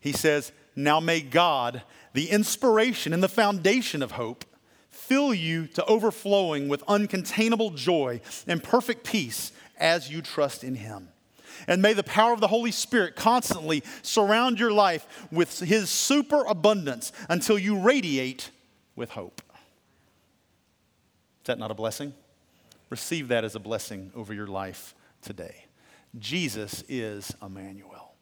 [0.00, 1.82] He says, Now may God,
[2.14, 4.46] the inspiration and the foundation of hope,
[4.88, 11.10] fill you to overflowing with uncontainable joy and perfect peace as you trust in Him.
[11.66, 17.12] And may the power of the Holy Spirit constantly surround your life with His superabundance
[17.28, 18.50] until you radiate
[18.96, 19.42] with hope.
[21.42, 22.12] Is that not a blessing?
[22.90, 25.64] Receive that as a blessing over your life today.
[26.18, 28.14] Jesus is Emmanuel,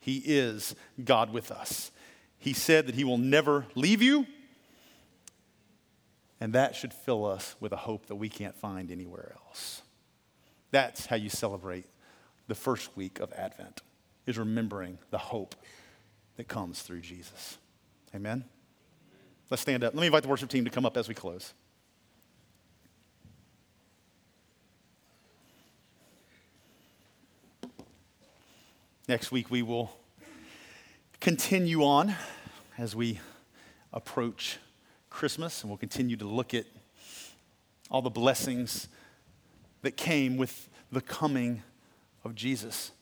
[0.00, 0.74] He is
[1.04, 1.90] God with us.
[2.38, 4.26] He said that He will never leave you.
[6.38, 9.80] And that should fill us with a hope that we can't find anywhere else.
[10.70, 11.86] That's how you celebrate
[12.48, 13.82] the first week of Advent
[14.26, 15.54] is remembering the hope
[16.36, 17.58] that comes through Jesus.
[18.14, 18.44] Amen?
[19.50, 19.94] Let's stand up.
[19.94, 21.54] Let me invite the worship team to come up as we close.
[29.08, 29.92] Next week, we will
[31.20, 32.14] continue on
[32.76, 33.20] as we
[33.92, 34.58] approach
[35.10, 36.66] Christmas, and we'll continue to look at
[37.88, 38.88] all the blessings
[39.82, 41.62] that came with the coming
[42.26, 42.92] of Jesus.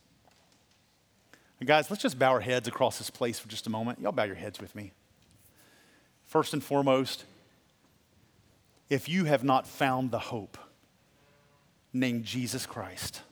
[1.59, 3.99] And guys, let's just bow our heads across this place for just a moment.
[4.01, 4.93] Y'all bow your heads with me.
[6.25, 7.25] First and foremost,
[8.89, 10.59] if you have not found the hope
[11.93, 13.23] named Jesus Christ,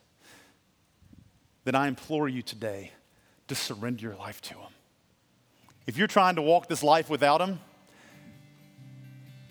[1.65, 2.91] then I implore you today
[3.49, 4.71] to surrender your life to Him.
[5.87, 7.61] If you're trying to walk this life without Him,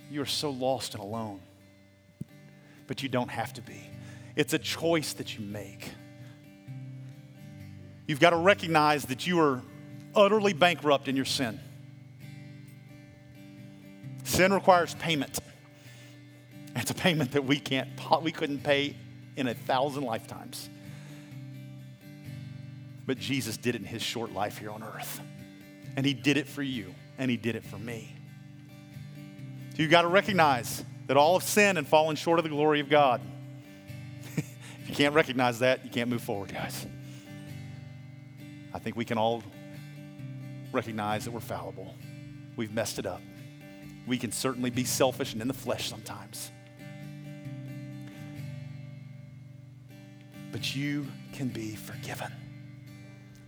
[0.10, 1.40] you are so lost and alone.
[2.88, 3.80] But you don't have to be.
[4.36, 5.92] It's a choice that you make.
[8.12, 9.62] You've got to recognize that you are
[10.14, 11.58] utterly bankrupt in your sin.
[14.26, 15.40] Sin requires payment.
[16.76, 17.88] It's a payment that we can't,
[18.22, 18.98] we couldn't pay
[19.38, 20.70] in a thousand lifetimes.
[23.06, 25.22] But Jesus did it in his short life here on earth.
[25.96, 28.14] And he did it for you, and he did it for me.
[29.76, 32.82] So you've got to recognize that all have sinned and fallen short of the glory
[32.82, 33.22] of God.
[34.36, 34.44] if
[34.90, 36.86] you can't recognize that, you can't move forward, guys.
[38.74, 39.44] I think we can all
[40.72, 41.96] recognize that we're fallible.
[42.56, 43.22] We've messed it up.
[44.08, 46.52] We can certainly be selfish and in the flesh sometimes.
[50.52, 52.32] But you can be forgiven.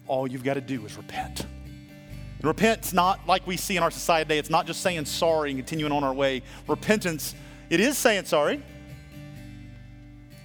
[0.08, 1.42] All you've got to do is repent.
[1.42, 5.52] And repent's not like we see in our society today, it's not just saying sorry
[5.52, 6.44] and continuing on our way.
[6.68, 7.34] Repentance,
[7.70, 8.62] it is saying sorry,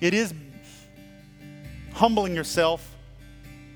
[0.01, 0.33] it is
[1.93, 2.97] humbling yourself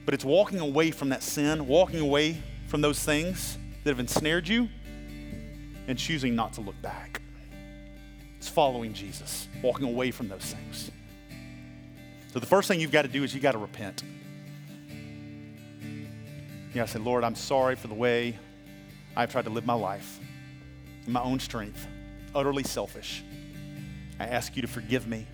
[0.05, 4.49] but it's walking away from that sin, walking away from those things that have ensnared
[4.49, 4.69] you,
[5.89, 7.21] and choosing not to look back.
[8.39, 10.91] It's following Jesus, walking away from those things.
[12.33, 14.03] So the first thing you've got to do is you've got to repent.
[15.81, 18.39] You got to say, Lord, I'm sorry for the way
[19.17, 20.19] I've tried to live my life
[21.07, 21.87] in my own strength,
[22.35, 23.23] utterly selfish.
[24.19, 25.27] I ask you to forgive me.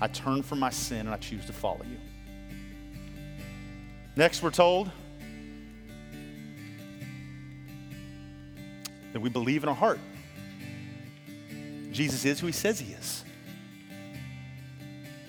[0.00, 1.96] I turn from my sin and I choose to follow you.
[4.14, 4.90] Next, we're told
[9.12, 9.98] that we believe in our heart.
[11.92, 13.24] Jesus is who he says he is.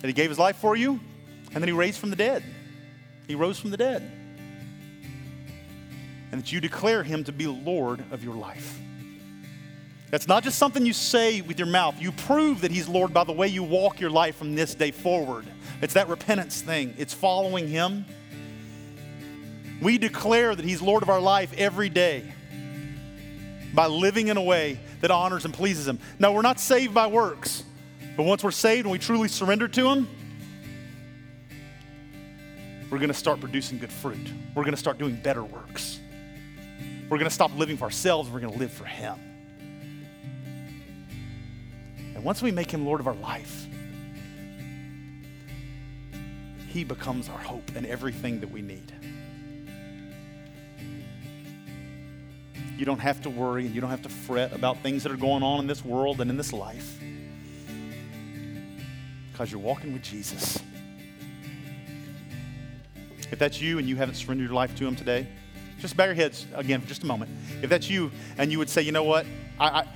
[0.01, 0.99] That he gave his life for you,
[1.53, 2.43] and then he raised from the dead.
[3.27, 4.01] He rose from the dead.
[6.33, 8.79] And that you declare him to be Lord of your life.
[10.09, 11.99] That's not just something you say with your mouth.
[12.01, 14.91] You prove that He's Lord by the way you walk your life from this day
[14.91, 15.43] forward.
[15.81, 18.05] It's that repentance thing, it's following Him
[19.83, 22.33] we declare that He's Lord of our life every day
[23.73, 25.99] by living in a way that honors and pleases Him.
[26.19, 27.63] Now, we're not saved by works,
[28.15, 30.07] but once we're saved and we truly surrender to Him,
[32.89, 34.25] we're going to start producing good fruit.
[34.55, 35.99] We're going to start doing better works.
[37.09, 38.29] We're going to stop living for ourselves.
[38.29, 39.15] We're going to live for Him.
[42.15, 43.65] And once we make Him Lord of our life,
[46.69, 48.93] He becomes our hope and everything that we need.
[52.77, 55.17] You don't have to worry and you don't have to fret about things that are
[55.17, 56.99] going on in this world and in this life
[59.31, 60.59] because you're walking with Jesus.
[63.31, 65.27] If that's you and you haven't surrendered your life to Him today,
[65.79, 67.31] just bow your heads again for just a moment.
[67.63, 69.25] If that's you and you would say, you know what,
[69.59, 69.87] I, I,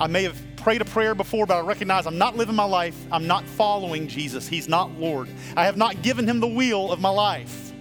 [0.00, 2.96] I may have prayed a prayer before, but I recognize I'm not living my life.
[3.12, 4.46] I'm not following Jesus.
[4.48, 5.28] He's not Lord.
[5.56, 7.72] I have not given Him the wheel of my life.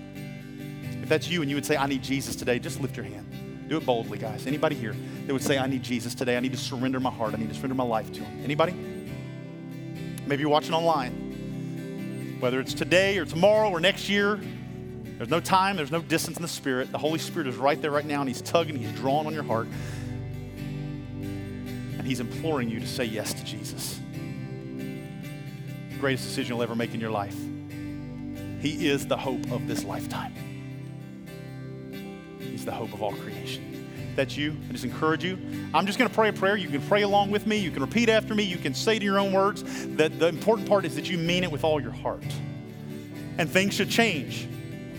[1.01, 3.32] If that's you and you would say, I need Jesus today, just lift your hand.
[3.67, 4.45] Do it boldly, guys.
[4.45, 4.95] Anybody here
[5.25, 6.35] that would say, I need Jesus today?
[6.35, 7.33] I need to surrender my heart.
[7.33, 8.43] I need to surrender my life to Him.
[8.43, 8.73] Anybody?
[10.25, 12.37] Maybe you're watching online.
[12.39, 14.39] Whether it's today or tomorrow or next year,
[15.17, 16.91] there's no time, there's no distance in the Spirit.
[16.91, 19.43] The Holy Spirit is right there right now, and He's tugging, He's drawing on your
[19.43, 19.67] heart.
[21.21, 23.99] And He's imploring you to say yes to Jesus.
[25.91, 27.37] The greatest decision you'll ever make in your life.
[28.61, 30.33] He is the hope of this lifetime.
[32.53, 33.63] He's the hope of all creation.
[34.15, 34.55] that's you.
[34.69, 35.39] I just encourage you.
[35.73, 36.55] I'm just going to pray a prayer.
[36.55, 37.57] You can pray along with me.
[37.57, 38.43] You can repeat after me.
[38.43, 39.63] You can say to your own words.
[39.95, 42.21] That the important part is that you mean it with all your heart.
[43.39, 44.47] And things should change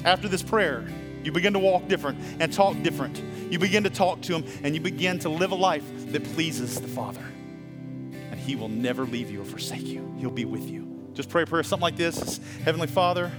[0.04, 0.84] after this prayer.
[1.22, 3.22] You begin to walk different and talk different.
[3.52, 6.80] You begin to talk to Him and you begin to live a life that pleases
[6.80, 7.22] the Father.
[7.22, 10.88] And He will never leave you or forsake you, He'll be with you.
[11.14, 13.30] Just pray a prayer, something like this Heavenly Father,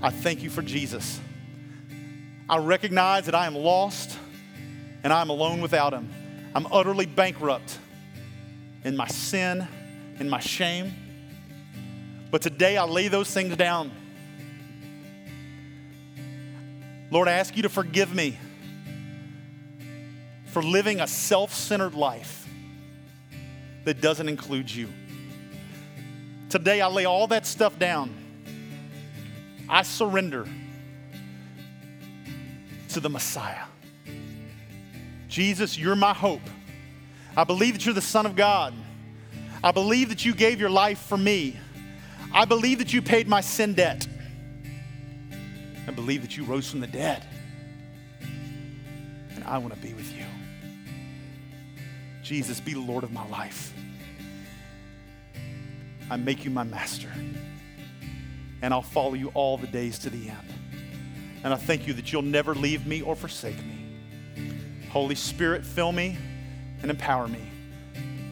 [0.00, 1.20] I thank you for Jesus.
[2.50, 4.18] I recognize that I am lost
[5.04, 6.08] and I am alone without Him.
[6.54, 7.78] I'm utterly bankrupt
[8.84, 9.66] in my sin,
[10.18, 10.92] in my shame.
[12.30, 13.90] But today I lay those things down.
[17.10, 18.38] Lord, I ask you to forgive me
[20.46, 22.48] for living a self centered life
[23.84, 24.88] that doesn't include you.
[26.48, 28.10] Today I lay all that stuff down.
[29.68, 30.46] I surrender
[32.98, 33.64] to the Messiah.
[35.28, 36.40] Jesus, you're my hope.
[37.36, 38.74] I believe that you're the Son of God.
[39.62, 41.56] I believe that you gave your life for me.
[42.32, 44.08] I believe that you paid my sin debt.
[45.86, 47.24] I believe that you rose from the dead.
[49.36, 50.24] And I want to be with you.
[52.24, 53.72] Jesus, be Lord of my life.
[56.10, 57.10] I make you my master.
[58.60, 60.54] And I'll follow you all the days to the end.
[61.44, 64.50] And I thank you that you'll never leave me or forsake me.
[64.90, 66.16] Holy Spirit, fill me
[66.82, 67.40] and empower me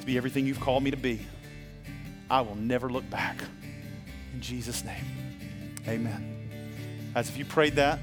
[0.00, 1.24] to be everything you've called me to be.
[2.30, 3.38] I will never look back.
[4.34, 7.12] In Jesus' name, amen.
[7.14, 8.00] As if you prayed that,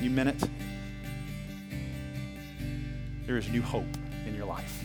[0.00, 0.48] you meant it,
[3.26, 3.84] there is new hope
[4.26, 4.84] in your life.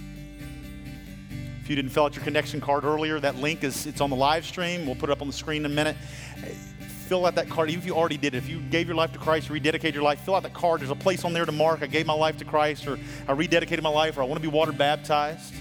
[1.61, 4.17] If you didn't fill out your connection card earlier, that link is it's on the
[4.17, 4.85] live stream.
[4.85, 5.95] We'll put it up on the screen in a minute
[7.13, 8.39] fill out that card, even if you already did it.
[8.39, 10.79] If you gave your life to Christ, rededicated your life, fill out that card.
[10.79, 12.95] There's a place on there to mark I gave my life to Christ, or
[13.27, 15.53] I rededicated my life, or I want to be water baptized.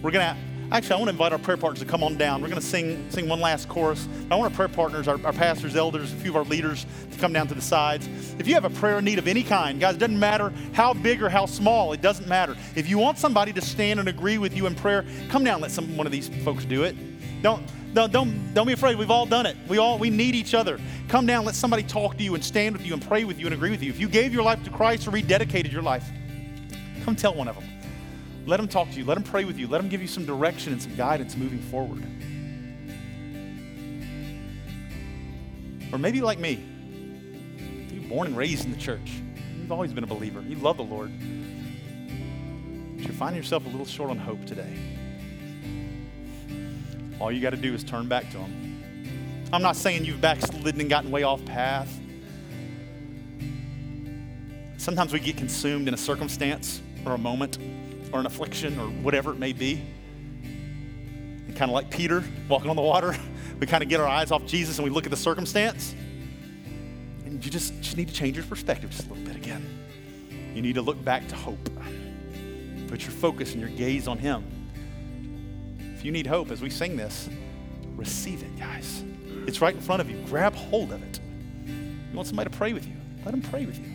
[0.00, 0.36] We're going to
[0.70, 2.40] actually, I want to invite our prayer partners to come on down.
[2.40, 4.06] We're going to sing, sing one last chorus.
[4.30, 7.18] I want our prayer partners, our, our, pastors, elders, a few of our leaders to
[7.18, 8.06] come down to the sides.
[8.38, 11.20] If you have a prayer need of any kind, guys, it doesn't matter how big
[11.20, 12.56] or how small, it doesn't matter.
[12.76, 15.72] If you want somebody to stand and agree with you in prayer, come down, let
[15.72, 16.94] some, one of these folks do it.
[17.42, 17.60] Don't,
[17.96, 18.98] don't, don't, don't be afraid.
[18.98, 19.56] We've all done it.
[19.68, 20.78] We all we need each other.
[21.08, 23.46] Come down, let somebody talk to you and stand with you and pray with you
[23.46, 23.88] and agree with you.
[23.88, 26.04] If you gave your life to Christ or rededicated your life,
[27.06, 27.64] come tell one of them.
[28.44, 29.06] Let them talk to you.
[29.06, 29.66] Let them pray with you.
[29.66, 32.02] Let them give you some direction and some guidance moving forward.
[35.90, 36.62] Or maybe like me,
[37.94, 39.10] you were born and raised in the church.
[39.58, 40.42] You've always been a believer.
[40.42, 41.10] You love the Lord.
[42.96, 44.95] But you're finding yourself a little short on hope today.
[47.20, 49.46] All you got to do is turn back to Him.
[49.52, 51.88] I'm not saying you've backslidden and gotten way off path.
[54.76, 57.58] Sometimes we get consumed in a circumstance or a moment
[58.12, 59.80] or an affliction or whatever it may be.
[60.42, 63.14] And kind of like Peter walking on the water,
[63.60, 65.94] we kind of get our eyes off Jesus and we look at the circumstance.
[67.24, 69.64] And you just, just need to change your perspective just a little bit again.
[70.54, 71.64] You need to look back to hope.
[72.88, 74.44] Put your focus and your gaze on Him.
[75.96, 77.26] If you need hope as we sing this,
[77.96, 79.02] receive it, guys.
[79.46, 80.22] It's right in front of you.
[80.26, 81.18] Grab hold of it.
[81.66, 82.92] You want somebody to pray with you?
[83.24, 83.86] Let them pray with you.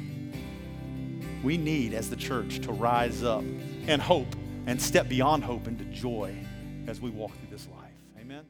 [1.43, 3.43] We need, as the church, to rise up
[3.85, 4.35] and hope
[4.65, 6.35] and step beyond hope into joy
[6.87, 7.93] as we walk through this life.
[8.19, 8.45] Amen.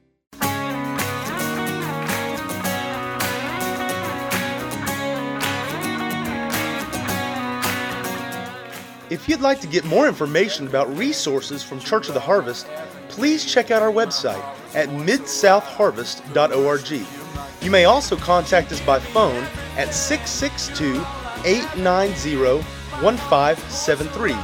[9.09, 12.65] If you'd like to get more information about resources from Church of the Harvest,
[13.11, 14.41] please check out our website
[14.73, 17.05] at midsouthharvest.org.
[17.63, 19.45] You may also contact us by phone
[19.77, 20.95] at 662
[21.45, 22.59] 890
[23.03, 24.35] 1573